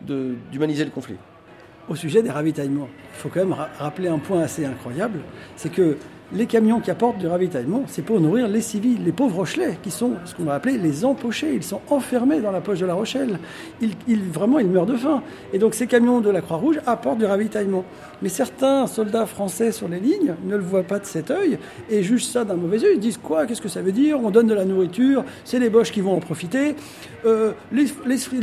d'humaniser 0.00 0.84
le 0.84 0.90
conflit. 0.90 1.16
Au 1.88 1.96
sujet 1.96 2.22
des 2.22 2.30
ravitaillements, 2.30 2.88
il 3.14 3.18
faut 3.18 3.28
quand 3.28 3.40
même 3.40 3.56
rappeler 3.78 4.08
un 4.08 4.18
point 4.18 4.42
assez 4.42 4.64
incroyable, 4.64 5.20
c'est 5.56 5.70
que 5.70 5.96
les 6.34 6.46
camions 6.46 6.80
qui 6.80 6.90
apportent 6.90 7.18
du 7.18 7.26
ravitaillement, 7.26 7.82
c'est 7.86 8.02
pour 8.02 8.20
nourrir 8.20 8.48
les 8.48 8.60
civils, 8.60 9.04
les 9.04 9.12
pauvres 9.12 9.36
Rochelais, 9.36 9.78
qui 9.82 9.90
sont 9.90 10.12
ce 10.24 10.34
qu'on 10.34 10.44
va 10.44 10.54
appeler 10.54 10.78
les 10.78 11.04
empochés. 11.04 11.54
Ils 11.54 11.62
sont 11.62 11.80
enfermés 11.90 12.40
dans 12.40 12.50
la 12.50 12.60
poche 12.60 12.80
de 12.80 12.86
la 12.86 12.94
Rochelle. 12.94 13.38
Vraiment, 14.32 14.58
ils 14.58 14.68
meurent 14.68 14.86
de 14.86 14.96
faim. 14.96 15.22
Et 15.52 15.58
donc, 15.58 15.74
ces 15.74 15.86
camions 15.86 16.20
de 16.20 16.30
la 16.30 16.40
Croix-Rouge 16.40 16.80
apportent 16.86 17.18
du 17.18 17.26
ravitaillement. 17.26 17.84
Mais 18.22 18.28
certains 18.28 18.86
soldats 18.86 19.26
français 19.26 19.72
sur 19.72 19.88
les 19.88 20.00
lignes 20.00 20.34
ne 20.44 20.56
le 20.56 20.62
voient 20.62 20.82
pas 20.82 20.98
de 20.98 21.06
cet 21.06 21.30
œil 21.30 21.58
et 21.90 22.02
jugent 22.02 22.24
ça 22.24 22.44
d'un 22.44 22.54
mauvais 22.54 22.82
œil. 22.84 22.94
Ils 22.94 23.00
disent 23.00 23.18
quoi? 23.18 23.46
Qu'est-ce 23.46 23.62
que 23.62 23.68
ça 23.68 23.82
veut 23.82 23.92
dire? 23.92 24.18
On 24.22 24.30
donne 24.30 24.46
de 24.46 24.54
la 24.54 24.64
nourriture, 24.64 25.24
c'est 25.44 25.58
les 25.58 25.70
Boches 25.70 25.92
qui 25.92 26.00
vont 26.00 26.14
en 26.14 26.20
profiter. 26.20 26.76
Euh, 27.24 27.52
les, 27.72 27.86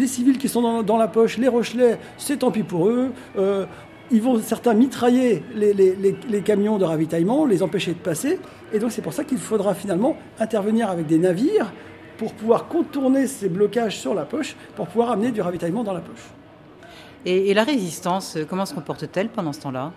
civils 0.08 0.38
qui 0.38 0.48
sont 0.48 0.84
dans, 0.84 0.98
la 0.98 1.08
poche, 1.08 1.38
les 1.38 1.48
Rochelais, 1.48 1.98
c'est 2.18 2.38
tant 2.38 2.52
pis 2.52 2.64
pour 2.64 2.88
eux. 2.88 3.10
Euh, 3.38 3.66
ils 4.12 4.22
vont 4.22 4.40
certains 4.40 4.74
mitrailler 4.74 5.44
les, 5.56 6.42
camions 6.44 6.78
de 6.78 6.86
ravitaillement, 6.86 7.46
les 7.46 7.62
empêcher 7.64 7.94
de 7.94 8.00
passer. 8.00 8.40
Et 8.74 8.80
donc 8.80 8.92
c'est 8.92 9.02
pour 9.02 9.14
ça 9.14 9.24
qu'il 9.24 9.38
faudra 9.38 9.74
finalement 9.74 10.18
intervenir 10.40 10.90
avec 10.90 11.06
des 11.06 11.18
navires 11.18 11.72
pour 12.18 12.34
pouvoir 12.34 12.68
contourner 12.68 13.28
ces 13.28 13.50
blocages 13.50 13.98
sur 13.98 14.14
la 14.14 14.26
poche, 14.26 14.56
pour 14.76 14.88
pouvoir 14.88 15.12
amener 15.12 15.32
du 15.32 15.42
ravitaillement 15.42 15.84
dans 15.84 15.94
la 15.94 16.02
poche. 16.02 16.26
Et, 17.26 17.54
la 17.54 17.64
résistance, 17.64 18.38
comment 18.50 18.66
se 18.66 18.74
comporte-t-elle 18.74 19.30
pendant 19.30 19.54
ce 19.54 19.62
temps-là? 19.62 19.92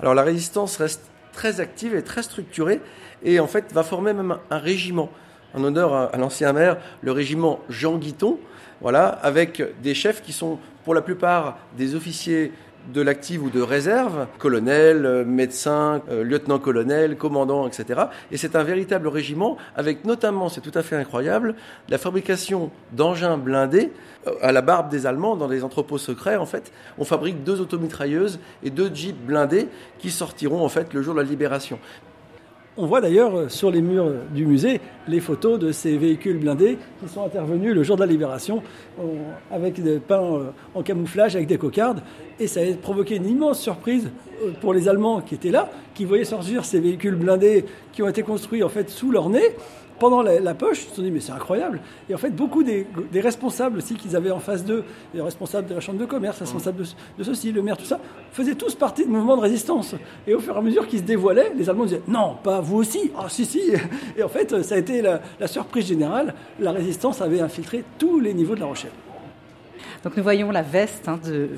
Alors 0.00 0.14
la 0.14 0.22
résistance 0.22 0.76
reste 0.76 1.02
très 1.32 1.60
active 1.60 1.94
et 1.94 2.02
très 2.02 2.22
structurée, 2.22 2.80
et 3.22 3.40
en 3.40 3.46
fait 3.46 3.72
va 3.72 3.82
former 3.82 4.12
même 4.12 4.36
un 4.50 4.58
régiment 4.58 5.08
en 5.54 5.64
honneur 5.64 5.94
à, 5.94 6.16
l'ancien 6.16 6.52
maire, 6.52 6.78
le 7.00 7.12
régiment 7.12 7.60
Jean 7.68 7.96
Guiton, 7.96 8.38
voilà, 8.80 9.06
avec 9.06 9.62
des 9.82 9.94
chefs 9.94 10.22
qui 10.22 10.32
sont 10.32 10.58
pour 10.84 10.94
la 10.94 11.02
plupart 11.02 11.58
des 11.76 11.94
officiers 11.94 12.52
de 12.92 13.00
l'active 13.00 13.42
ou 13.42 13.50
de 13.50 13.60
réserve, 13.60 14.26
colonel, 14.38 15.04
euh, 15.04 15.24
médecin, 15.24 16.02
euh, 16.10 16.24
lieutenant-colonel, 16.24 17.16
commandant, 17.16 17.66
etc. 17.66 18.00
Et 18.30 18.36
c'est 18.36 18.56
un 18.56 18.62
véritable 18.62 19.08
régiment 19.08 19.56
avec 19.76 20.04
notamment, 20.04 20.48
c'est 20.48 20.60
tout 20.60 20.72
à 20.74 20.82
fait 20.82 20.96
incroyable, 20.96 21.54
la 21.88 21.98
fabrication 21.98 22.70
d'engins 22.92 23.36
blindés 23.36 23.92
euh, 24.26 24.32
à 24.42 24.52
la 24.52 24.62
barbe 24.62 24.88
des 24.88 25.06
Allemands 25.06 25.36
dans 25.36 25.48
des 25.48 25.64
entrepôts 25.64 25.98
secrets. 25.98 26.36
En 26.36 26.46
fait, 26.46 26.72
on 26.98 27.04
fabrique 27.04 27.44
deux 27.44 27.60
automitrailleuses 27.60 28.40
et 28.62 28.70
deux 28.70 28.90
jeeps 28.94 29.18
blindés 29.18 29.68
qui 29.98 30.10
sortiront 30.10 30.64
en 30.64 30.68
fait 30.68 30.94
le 30.94 31.02
jour 31.02 31.14
de 31.14 31.20
la 31.20 31.26
libération. 31.26 31.78
On 32.80 32.86
voit 32.86 33.00
d'ailleurs 33.00 33.36
euh, 33.36 33.48
sur 33.48 33.72
les 33.72 33.82
murs 33.82 34.08
du 34.32 34.46
musée 34.46 34.80
les 35.08 35.18
photos 35.18 35.58
de 35.58 35.72
ces 35.72 35.98
véhicules 35.98 36.38
blindés 36.38 36.78
qui 37.02 37.12
sont 37.12 37.24
intervenus 37.24 37.74
le 37.74 37.82
jour 37.82 37.96
de 37.96 38.02
la 38.02 38.06
libération 38.06 38.62
avec 39.50 39.82
des 39.82 39.98
peints 39.98 40.22
euh, 40.22 40.50
en 40.76 40.84
camouflage, 40.84 41.34
avec 41.34 41.48
des 41.48 41.58
cocardes. 41.58 42.02
Et 42.38 42.46
ça 42.46 42.60
a 42.60 42.72
provoqué 42.80 43.16
une 43.16 43.28
immense 43.28 43.60
surprise 43.60 44.08
euh, 44.44 44.52
pour 44.60 44.74
les 44.74 44.88
Allemands 44.88 45.20
qui 45.22 45.34
étaient 45.34 45.50
là, 45.50 45.72
qui 45.92 46.04
voyaient 46.04 46.24
sortir 46.24 46.64
ces 46.64 46.78
véhicules 46.78 47.16
blindés 47.16 47.64
qui 47.92 48.00
ont 48.00 48.08
été 48.08 48.22
construits 48.22 48.62
en 48.62 48.68
fait 48.68 48.88
sous 48.90 49.10
leur 49.10 49.28
nez 49.28 49.56
pendant 49.98 50.22
la, 50.22 50.54
poche, 50.54 50.84
ils 50.84 50.90
se 50.90 50.96
sont 50.96 51.02
dit 51.02 51.10
mais 51.10 51.20
c'est 51.20 51.32
incroyable. 51.32 51.80
Et 52.08 52.14
en 52.14 52.18
fait, 52.18 52.30
beaucoup 52.30 52.62
des, 52.62 52.86
responsables 53.14 53.78
aussi 53.78 53.94
qu'ils 53.94 54.16
avaient 54.16 54.30
en 54.30 54.38
face 54.38 54.64
d'eux, 54.64 54.84
les 55.14 55.20
responsables 55.20 55.68
de 55.68 55.74
la 55.74 55.80
chambre 55.80 55.98
de 55.98 56.04
commerce, 56.04 56.38
responsables 56.38 56.84
de, 57.18 57.24
ceci, 57.24 57.52
le 57.52 57.62
maire, 57.62 57.76
tout 57.76 57.84
ça, 57.84 58.00
faisaient 58.32 58.54
tous 58.54 58.74
partie 58.74 59.04
de 59.04 59.10
mouvements 59.10 59.36
de 59.36 59.42
résistance. 59.42 59.94
Et 60.26 60.34
au 60.34 60.40
fur 60.40 60.54
et 60.54 60.58
à 60.58 60.62
mesure 60.62 60.86
qu'ils 60.86 61.00
se 61.00 61.04
dévoilaient, 61.04 61.52
les 61.56 61.68
Allemands 61.68 61.84
disaient 61.84 62.02
non, 62.08 62.36
pas 62.42 62.60
vous 62.60 62.78
aussi. 62.78 63.10
Ah 63.16 63.28
si 63.28 63.44
si. 63.44 63.62
Et 64.16 64.22
en 64.22 64.28
fait, 64.28 64.62
ça 64.62 64.74
a 64.74 64.78
été 64.78 65.02
la, 65.02 65.20
surprise 65.46 65.86
générale. 65.86 66.34
La 66.60 66.72
résistance 66.72 67.20
avait 67.20 67.40
infiltré 67.40 67.84
tous 67.98 68.20
les 68.20 68.34
niveaux 68.34 68.54
de 68.54 68.60
La 68.60 68.66
Rochelle. 68.66 68.92
Donc 70.04 70.16
nous 70.16 70.22
voyons 70.22 70.50
la 70.50 70.62
veste 70.62 71.08
hein, 71.08 71.18
de 71.24 71.48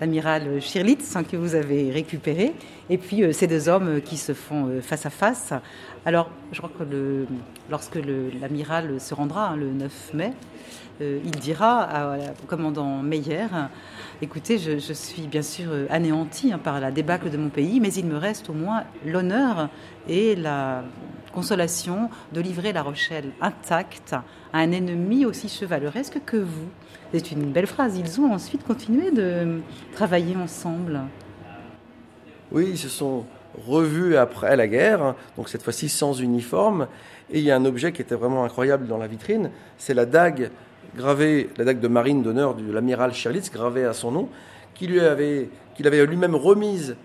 l'amiral 0.00 0.60
Schirlitz 0.60 1.16
hein, 1.16 1.24
que 1.24 1.36
vous 1.36 1.54
avez 1.54 1.90
récupéré, 1.90 2.54
et 2.90 2.98
puis 2.98 3.22
euh, 3.22 3.32
ces 3.32 3.46
deux 3.46 3.68
hommes 3.68 4.00
qui 4.00 4.16
se 4.16 4.32
font 4.32 4.66
euh, 4.66 4.80
face 4.80 5.06
à 5.06 5.10
face. 5.10 5.52
Alors, 6.04 6.30
je 6.52 6.58
crois 6.58 6.70
que 6.76 6.84
le, 6.84 7.26
lorsque 7.70 7.98
l'amiral 8.40 9.00
se 9.00 9.14
rendra 9.14 9.50
hein, 9.50 9.56
le 9.56 9.70
9 9.70 10.14
mai, 10.14 10.32
euh, 11.00 11.20
il 11.24 11.30
dira 11.32 12.16
au 12.42 12.46
commandant 12.46 13.02
Meyer 13.02 13.46
Écoutez, 14.20 14.58
je, 14.58 14.92
suis 14.92 15.28
bien 15.28 15.42
sûr 15.42 15.70
anéanti 15.90 16.52
hein, 16.52 16.58
par 16.58 16.80
la 16.80 16.90
débâcle 16.90 17.30
de 17.30 17.36
mon 17.36 17.50
pays, 17.50 17.78
mais 17.78 17.92
il 17.92 18.06
me 18.06 18.16
reste 18.16 18.50
au 18.50 18.52
moins 18.52 18.84
l'honneur 19.04 19.68
et 20.08 20.34
la 20.34 20.82
consolation 21.32 22.10
de 22.32 22.40
livrer 22.40 22.72
La 22.72 22.82
Rochelle 22.82 23.30
intacte 23.40 24.12
à 24.12 24.58
un 24.58 24.72
ennemi 24.72 25.24
aussi 25.24 25.48
chevaleresque 25.48 26.20
que 26.24 26.36
vous. 26.36 26.68
C'est 27.12 27.32
une 27.32 27.52
belle 27.52 27.66
phrase. 27.66 27.98
Ils 27.98 28.20
ont 28.20 28.32
ensuite 28.32 28.64
continué 28.64 29.10
de 29.10 29.60
travailler 29.94 30.36
ensemble. 30.36 31.00
Oui, 32.52 32.66
ils 32.70 32.78
se 32.78 32.88
sont 32.88 33.24
revus 33.66 34.16
après 34.16 34.56
la 34.56 34.68
guerre, 34.68 35.14
donc 35.36 35.48
cette 35.48 35.62
fois-ci 35.62 35.88
sans 35.88 36.20
uniforme. 36.20 36.86
Et 37.30 37.38
il 37.38 37.44
y 37.44 37.50
a 37.50 37.56
un 37.56 37.64
objet 37.64 37.92
qui 37.92 38.02
était 38.02 38.14
vraiment 38.14 38.44
incroyable 38.44 38.86
dans 38.86 38.98
la 38.98 39.06
vitrine, 39.06 39.50
c'est 39.78 39.94
la 39.94 40.06
dague 40.06 40.50
gravée, 40.96 41.50
la 41.56 41.64
dague 41.64 41.80
de 41.80 41.88
marine 41.88 42.22
d'honneur 42.22 42.54
de 42.54 42.72
l'amiral 42.72 43.12
Scherlitz, 43.12 43.50
gravée 43.50 43.84
à 43.84 43.92
son 43.92 44.10
nom, 44.10 44.28
qu'il 44.74 44.98
avait, 45.00 45.48
avait 45.84 46.06
lui-même 46.06 46.34
remise 46.34 46.96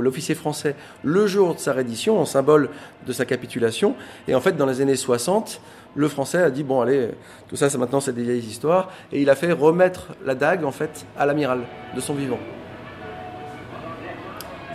l'officier 0.00 0.34
français 0.34 0.74
le 1.02 1.26
jour 1.26 1.54
de 1.54 1.60
sa 1.60 1.72
reddition, 1.72 2.20
en 2.20 2.24
symbole 2.24 2.70
de 3.06 3.12
sa 3.12 3.24
capitulation. 3.24 3.94
Et 4.26 4.34
en 4.34 4.40
fait, 4.40 4.56
dans 4.56 4.66
les 4.66 4.80
années 4.80 4.96
60, 4.96 5.60
le 5.94 6.08
français 6.08 6.42
a 6.42 6.50
dit 6.50 6.62
bon 6.62 6.80
allez, 6.80 7.10
tout 7.48 7.56
ça, 7.56 7.70
ça 7.70 7.78
maintenant 7.78 8.00
c'est 8.00 8.12
des 8.12 8.22
vieilles 8.22 8.38
histoires, 8.38 8.90
et 9.12 9.22
il 9.22 9.30
a 9.30 9.34
fait 9.34 9.52
remettre 9.52 10.08
la 10.24 10.34
dague 10.34 10.64
en 10.64 10.72
fait 10.72 11.06
à 11.18 11.26
l'amiral 11.26 11.60
de 11.94 12.00
son 12.00 12.14
vivant. 12.14 12.38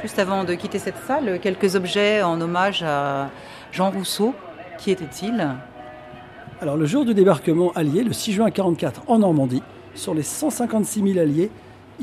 Juste 0.01 0.19
avant 0.19 0.43
de 0.43 0.53
quitter 0.53 0.79
cette 0.79 0.97
salle, 1.07 1.39
quelques 1.39 1.75
objets 1.75 2.21
en 2.23 2.41
hommage 2.41 2.83
à 2.83 3.29
Jean 3.71 3.89
Rousseau. 3.89 4.35
Qui 4.77 4.91
était-il? 4.91 5.47
Alors 6.59 6.75
le 6.75 6.85
jour 6.85 7.05
du 7.05 7.13
débarquement 7.13 7.71
allié, 7.73 8.03
le 8.03 8.11
6 8.11 8.33
juin 8.33 8.45
1944 8.45 9.03
en 9.07 9.19
Normandie, 9.19 9.63
sur 9.95 10.13
les 10.13 10.23
156 10.23 11.13
000 11.13 11.19
alliés, 11.19 11.51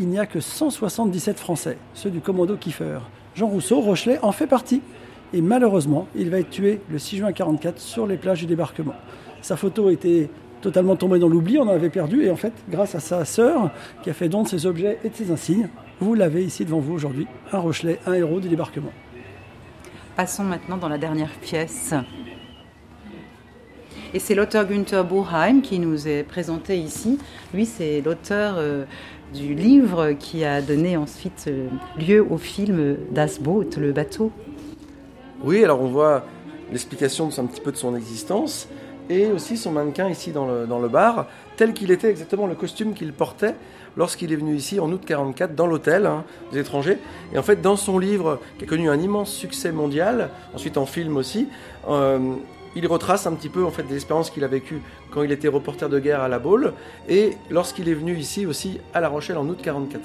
il 0.00 0.08
n'y 0.08 0.18
a 0.18 0.24
que 0.24 0.40
177 0.40 1.38
Français, 1.38 1.76
ceux 1.92 2.08
du 2.08 2.20
commando 2.20 2.56
Kiefer. 2.56 3.00
Jean 3.34 3.48
Rousseau, 3.48 3.80
Rochelet, 3.80 4.18
en 4.22 4.32
fait 4.32 4.46
partie. 4.46 4.80
Et 5.34 5.42
malheureusement, 5.42 6.08
il 6.16 6.30
va 6.30 6.38
être 6.38 6.48
tué 6.48 6.80
le 6.90 6.98
6 6.98 7.18
juin 7.18 7.28
1944 7.28 7.78
sur 7.78 8.06
les 8.06 8.16
plages 8.16 8.40
du 8.40 8.46
débarquement. 8.46 8.94
Sa 9.42 9.56
photo 9.56 9.90
était 9.90 10.30
totalement 10.62 10.96
tombée 10.96 11.18
dans 11.18 11.28
l'oubli, 11.28 11.58
on 11.58 11.62
en 11.62 11.68
avait 11.68 11.90
perdu, 11.90 12.24
et 12.24 12.30
en 12.30 12.36
fait, 12.36 12.52
grâce 12.70 12.94
à 12.94 13.00
sa 13.00 13.26
sœur, 13.26 13.70
qui 14.02 14.08
a 14.08 14.14
fait 14.14 14.30
don 14.30 14.42
de 14.42 14.48
ses 14.48 14.64
objets 14.64 14.98
et 15.04 15.10
de 15.10 15.14
ses 15.14 15.30
insignes, 15.30 15.68
vous 16.00 16.14
l'avez 16.14 16.44
ici 16.44 16.64
devant 16.64 16.80
vous 16.80 16.94
aujourd'hui, 16.94 17.26
un 17.52 17.58
Rochelet, 17.58 17.98
un 18.06 18.14
héros 18.14 18.40
du 18.40 18.48
débarquement. 18.48 18.92
Passons 20.16 20.44
maintenant 20.44 20.78
dans 20.78 20.88
la 20.88 20.98
dernière 20.98 21.30
pièce. 21.42 21.94
Et 24.12 24.18
c'est 24.18 24.34
l'auteur 24.34 24.66
Günther 24.66 25.04
Boheim 25.04 25.60
qui 25.60 25.78
nous 25.78 26.08
est 26.08 26.24
présenté 26.24 26.76
ici. 26.76 27.18
Lui, 27.54 27.64
c'est 27.64 28.00
l'auteur 28.00 28.54
euh, 28.58 28.84
du 29.34 29.54
livre 29.54 30.12
qui 30.12 30.44
a 30.44 30.60
donné 30.60 30.96
ensuite 30.96 31.44
euh, 31.48 31.68
lieu 31.98 32.24
au 32.28 32.38
film 32.38 32.96
Das 33.10 33.38
Boot, 33.40 33.76
le 33.76 33.92
bateau. 33.92 34.32
Oui, 35.44 35.64
alors 35.64 35.80
on 35.80 35.88
voit 35.88 36.24
l'explication 36.70 37.30
un 37.38 37.46
petit 37.46 37.60
peu 37.60 37.72
de 37.72 37.76
son 37.76 37.96
existence 37.96 38.68
et 39.08 39.26
aussi 39.32 39.56
son 39.56 39.72
mannequin 39.72 40.08
ici 40.08 40.30
dans 40.30 40.46
le, 40.46 40.66
dans 40.66 40.78
le 40.78 40.88
bar, 40.88 41.26
tel 41.56 41.72
qu'il 41.72 41.90
était 41.90 42.10
exactement 42.10 42.46
le 42.46 42.54
costume 42.54 42.94
qu'il 42.94 43.12
portait 43.12 43.54
lorsqu'il 43.96 44.32
est 44.32 44.36
venu 44.36 44.54
ici 44.54 44.78
en 44.78 44.90
août 44.92 45.02
44 45.04 45.54
dans 45.54 45.66
l'hôtel 45.66 46.06
hein, 46.06 46.24
des 46.52 46.60
étrangers. 46.60 46.98
Et 47.32 47.38
en 47.38 47.42
fait, 47.42 47.60
dans 47.60 47.76
son 47.76 47.98
livre, 47.98 48.40
qui 48.58 48.64
a 48.64 48.66
connu 48.68 48.88
un 48.88 49.00
immense 49.00 49.32
succès 49.32 49.72
mondial, 49.72 50.30
ensuite 50.54 50.76
en 50.76 50.86
film 50.86 51.16
aussi, 51.16 51.48
euh, 51.88 52.34
il 52.76 52.87
retrace 52.87 53.26
un 53.26 53.33
petit 53.33 53.48
peu 53.48 53.64
en 53.64 53.70
fait 53.70 53.83
des 53.83 53.94
expériences 53.94 54.30
qu'il 54.30 54.44
a 54.44 54.48
vécues 54.48 54.80
quand 55.11 55.22
il 55.22 55.33
était 55.33 55.48
reporter 55.48 55.88
de 55.88 55.98
guerre 55.98 56.20
à 56.20 56.28
La 56.28 56.38
Baule 56.38 56.72
et 57.09 57.33
lorsqu'il 57.50 57.88
est 57.88 57.94
venu 57.94 58.16
ici 58.16 58.46
aussi 58.46 58.78
à 58.94 59.00
La 59.00 59.09
Rochelle 59.09 59.38
en 59.38 59.48
août 59.48 59.59
44. 59.62 60.02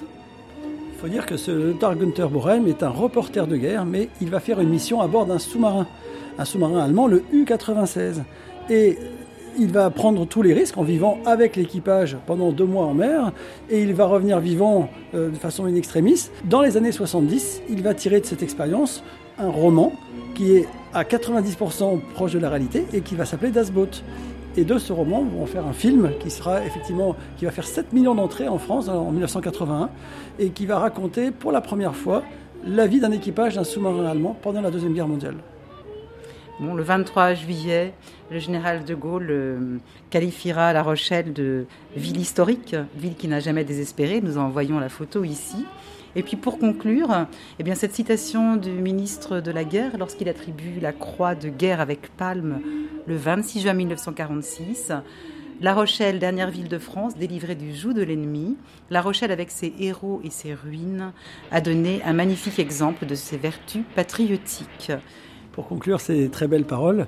Il 0.96 1.00
faut 1.00 1.08
dire 1.08 1.26
que 1.26 1.38
ce 1.38 1.74
Dark 1.74 1.98
Gunther 1.98 2.30
Borheim 2.30 2.68
est 2.68 2.82
un 2.82 2.90
reporter 2.90 3.48
de 3.48 3.58
guerre, 3.58 3.86
mais 3.86 4.10
il 4.22 4.30
va 4.30 4.40
faire 4.40 4.60
une 4.62 4.70
mission 4.70 5.02
à 5.02 5.08
bord 5.08 5.26
d'un 5.26 5.40
sous-marin, 5.40 5.88
un 6.38 6.46
sous-marin 6.46 6.80
allemand, 6.80 7.08
le 7.08 7.24
U-96. 7.34 8.24
Et 8.70 8.98
il 9.58 9.72
va 9.72 9.90
prendre 9.90 10.26
tous 10.26 10.42
les 10.42 10.54
risques 10.54 10.78
en 10.78 10.84
vivant 10.84 11.20
avec 11.26 11.56
l'équipage 11.56 12.18
pendant 12.26 12.52
deux 12.52 12.66
mois 12.66 12.86
en 12.86 12.94
mer 12.94 13.32
et 13.70 13.82
il 13.82 13.94
va 13.94 14.06
revenir 14.06 14.40
vivant 14.40 14.90
euh, 15.14 15.30
de 15.30 15.36
façon 15.36 15.66
in 15.66 15.76
extremis. 15.76 16.30
Dans 16.46 16.62
les 16.62 16.78
années 16.78 16.92
70, 16.92 17.62
il 17.70 17.82
va 17.82 17.94
tirer 17.94 18.20
de 18.20 18.26
cette 18.26 18.44
expérience 18.44 19.04
un 19.38 19.50
roman 19.50 19.94
qui 20.34 20.56
est 20.56 20.68
à 20.96 21.04
90% 21.04 22.00
proche 22.14 22.32
de 22.32 22.40
la 22.40 22.50
réalité 22.50 22.86
et 22.94 23.02
qui 23.02 23.16
va 23.16 23.26
s'appeler 23.26 23.52
Das 23.52 23.70
Boot. 23.70 24.02
Et 24.58 24.64
de 24.64 24.78
ce 24.78 24.94
roman, 24.94 25.28
on 25.36 25.42
va 25.42 25.46
faire 25.46 25.68
un 25.68 25.74
film 25.74 26.12
qui 26.22 26.32
sera 26.32 26.66
effectivement, 26.66 27.18
qui 27.38 27.44
va 27.44 27.52
faire 27.52 27.66
7 27.66 27.92
millions 27.92 28.16
d'entrées 28.16 28.48
en 28.48 28.58
France 28.58 28.88
en 28.88 29.12
1981 29.12 29.90
et 30.40 30.52
qui 30.52 30.66
va 30.66 30.80
raconter 30.80 31.32
pour 31.32 31.52
la 31.52 31.60
première 31.60 31.94
fois 31.94 32.24
la 32.66 32.88
vie 32.88 33.02
d'un 33.02 33.12
équipage 33.12 33.56
d'un 33.56 33.66
sous-marin 33.66 34.06
allemand 34.06 34.38
pendant 34.42 34.62
la 34.62 34.72
Deuxième 34.72 34.94
Guerre 34.94 35.10
mondiale. 35.10 35.36
Le 36.62 36.82
23 36.82 37.34
juillet, 37.34 37.94
le 38.32 38.40
général 38.40 38.86
de 38.86 38.96
Gaulle 38.96 39.28
euh, 39.30 39.78
qualifiera 40.10 40.72
La 40.72 40.84
Rochelle 40.84 41.34
de 41.34 41.66
ville 41.98 42.18
historique, 42.18 42.78
ville 42.96 43.16
qui 43.16 43.28
n'a 43.28 43.42
jamais 43.42 43.66
désespéré. 43.66 44.22
Nous 44.22 44.38
en 44.38 44.48
voyons 44.48 44.80
la 44.80 44.88
photo 44.88 45.26
ici. 45.26 45.66
Et 46.16 46.24
puis 46.24 46.38
pour 46.38 46.60
conclure, 46.60 47.28
eh 47.60 47.76
cette 47.76 47.94
citation 47.94 48.56
du 48.56 48.72
ministre 48.72 49.42
de 49.42 49.52
la 49.52 49.66
Guerre 49.66 49.98
lorsqu'il 49.98 50.30
attribue 50.30 50.80
la 50.80 50.94
croix 50.94 51.36
de 51.36 51.50
guerre 51.50 51.82
avec 51.82 52.16
palme 52.16 52.62
le 53.06 53.18
26 53.18 53.62
juin 53.62 53.74
1946. 53.74 54.94
La 55.62 55.74
Rochelle, 55.74 56.20
dernière 56.20 56.52
ville 56.52 56.68
de 56.68 56.78
France, 56.78 57.18
délivrée 57.18 57.56
du 57.56 57.74
joug 57.74 57.94
de 57.94 58.02
l'ennemi, 58.02 58.58
La 58.90 59.02
Rochelle 59.02 59.32
avec 59.32 59.52
ses 59.52 59.74
héros 59.80 60.22
et 60.24 60.30
ses 60.30 60.54
ruines, 60.54 61.12
a 61.52 61.62
donné 61.62 62.02
un 62.04 62.14
magnifique 62.14 62.60
exemple 62.60 63.06
de 63.06 63.16
ses 63.16 63.38
vertus 63.38 63.84
patriotiques. 63.96 64.92
Pour 65.54 65.68
conclure 65.68 66.02
ces 66.02 66.30
très 66.30 66.48
belles 66.48 66.66
paroles, 66.66 67.08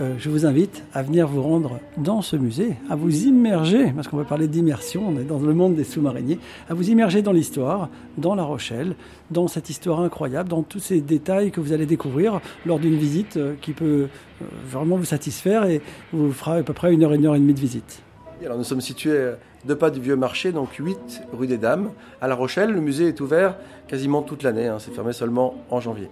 euh, 0.00 0.14
je 0.18 0.30
vous 0.30 0.46
invite 0.46 0.84
à 0.94 1.02
venir 1.02 1.26
vous 1.26 1.42
rendre 1.42 1.80
dans 1.96 2.22
ce 2.22 2.36
musée, 2.36 2.76
à 2.88 2.94
vous 2.94 3.24
immerger, 3.24 3.92
parce 3.94 4.06
qu'on 4.06 4.16
va 4.16 4.24
parler 4.24 4.46
d'immersion, 4.46 5.02
on 5.08 5.18
est 5.18 5.24
dans 5.24 5.38
le 5.38 5.54
monde 5.54 5.74
des 5.74 5.84
sous-mariniers, 5.84 6.38
à 6.68 6.74
vous 6.74 6.88
immerger 6.88 7.20
dans 7.22 7.32
l'histoire, 7.32 7.88
dans 8.16 8.34
La 8.34 8.44
Rochelle, 8.44 8.94
dans 9.30 9.48
cette 9.48 9.70
histoire 9.70 10.00
incroyable, 10.00 10.48
dans 10.48 10.62
tous 10.62 10.78
ces 10.78 11.00
détails 11.00 11.50
que 11.50 11.60
vous 11.60 11.72
allez 11.72 11.86
découvrir 11.86 12.40
lors 12.64 12.78
d'une 12.78 12.96
visite 12.96 13.36
euh, 13.36 13.54
qui 13.60 13.72
peut 13.72 14.06
euh, 14.40 14.44
vraiment 14.66 14.96
vous 14.96 15.04
satisfaire 15.04 15.64
et 15.64 15.82
vous 16.12 16.32
fera 16.32 16.54
à 16.54 16.62
peu 16.62 16.72
près 16.72 16.92
une 16.92 17.02
heure, 17.02 17.12
une 17.12 17.26
heure 17.26 17.34
et 17.34 17.40
demie 17.40 17.54
de 17.54 17.60
visite. 17.60 18.02
Alors 18.44 18.56
nous 18.56 18.64
sommes 18.64 18.80
situés 18.80 19.32
deux 19.66 19.74
pas 19.74 19.90
du 19.90 20.00
Vieux 20.00 20.14
Marché, 20.14 20.52
donc 20.52 20.74
8 20.74 21.22
rue 21.32 21.48
des 21.48 21.58
Dames, 21.58 21.90
à 22.20 22.28
La 22.28 22.36
Rochelle. 22.36 22.70
Le 22.70 22.80
musée 22.80 23.08
est 23.08 23.20
ouvert 23.20 23.56
quasiment 23.88 24.22
toute 24.22 24.44
l'année, 24.44 24.68
hein. 24.68 24.76
c'est 24.78 24.94
fermé 24.94 25.12
seulement 25.12 25.56
en 25.70 25.80
janvier. 25.80 26.08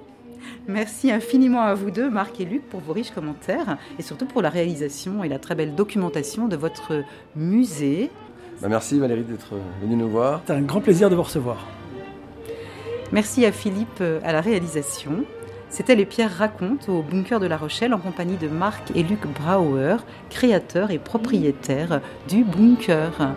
Merci 0.68 1.10
infiniment 1.10 1.62
à 1.62 1.74
vous 1.74 1.90
deux, 1.90 2.10
Marc 2.10 2.40
et 2.40 2.44
Luc, 2.44 2.62
pour 2.68 2.80
vos 2.80 2.92
riches 2.92 3.10
commentaires 3.10 3.78
et 3.98 4.02
surtout 4.02 4.26
pour 4.26 4.42
la 4.42 4.50
réalisation 4.50 5.24
et 5.24 5.28
la 5.28 5.38
très 5.38 5.54
belle 5.54 5.74
documentation 5.74 6.48
de 6.48 6.56
votre 6.56 7.04
musée. 7.34 8.10
Bah, 8.60 8.68
merci 8.68 8.98
Valérie 8.98 9.22
d'être 9.22 9.54
venue 9.82 9.96
nous 9.96 10.08
voir. 10.08 10.42
C'est 10.46 10.54
un 10.54 10.62
grand 10.62 10.80
plaisir 10.80 11.10
de 11.10 11.14
vous 11.14 11.22
recevoir. 11.22 11.66
Merci 13.12 13.44
à 13.44 13.52
Philippe 13.52 14.00
euh, 14.00 14.20
à 14.24 14.32
la 14.32 14.40
réalisation. 14.40 15.24
C'était 15.68 15.94
Les 15.94 16.06
Pierres 16.06 16.32
racontent 16.32 16.92
au 16.92 17.02
Bunker 17.02 17.38
de 17.38 17.46
La 17.46 17.56
Rochelle 17.56 17.92
en 17.92 17.98
compagnie 17.98 18.36
de 18.36 18.48
Marc 18.48 18.90
et 18.94 19.02
Luc 19.02 19.26
Brauer, 19.26 19.96
créateurs 20.30 20.90
et 20.90 20.98
propriétaires 20.98 22.00
du 22.28 22.44
Bunker. 22.44 23.34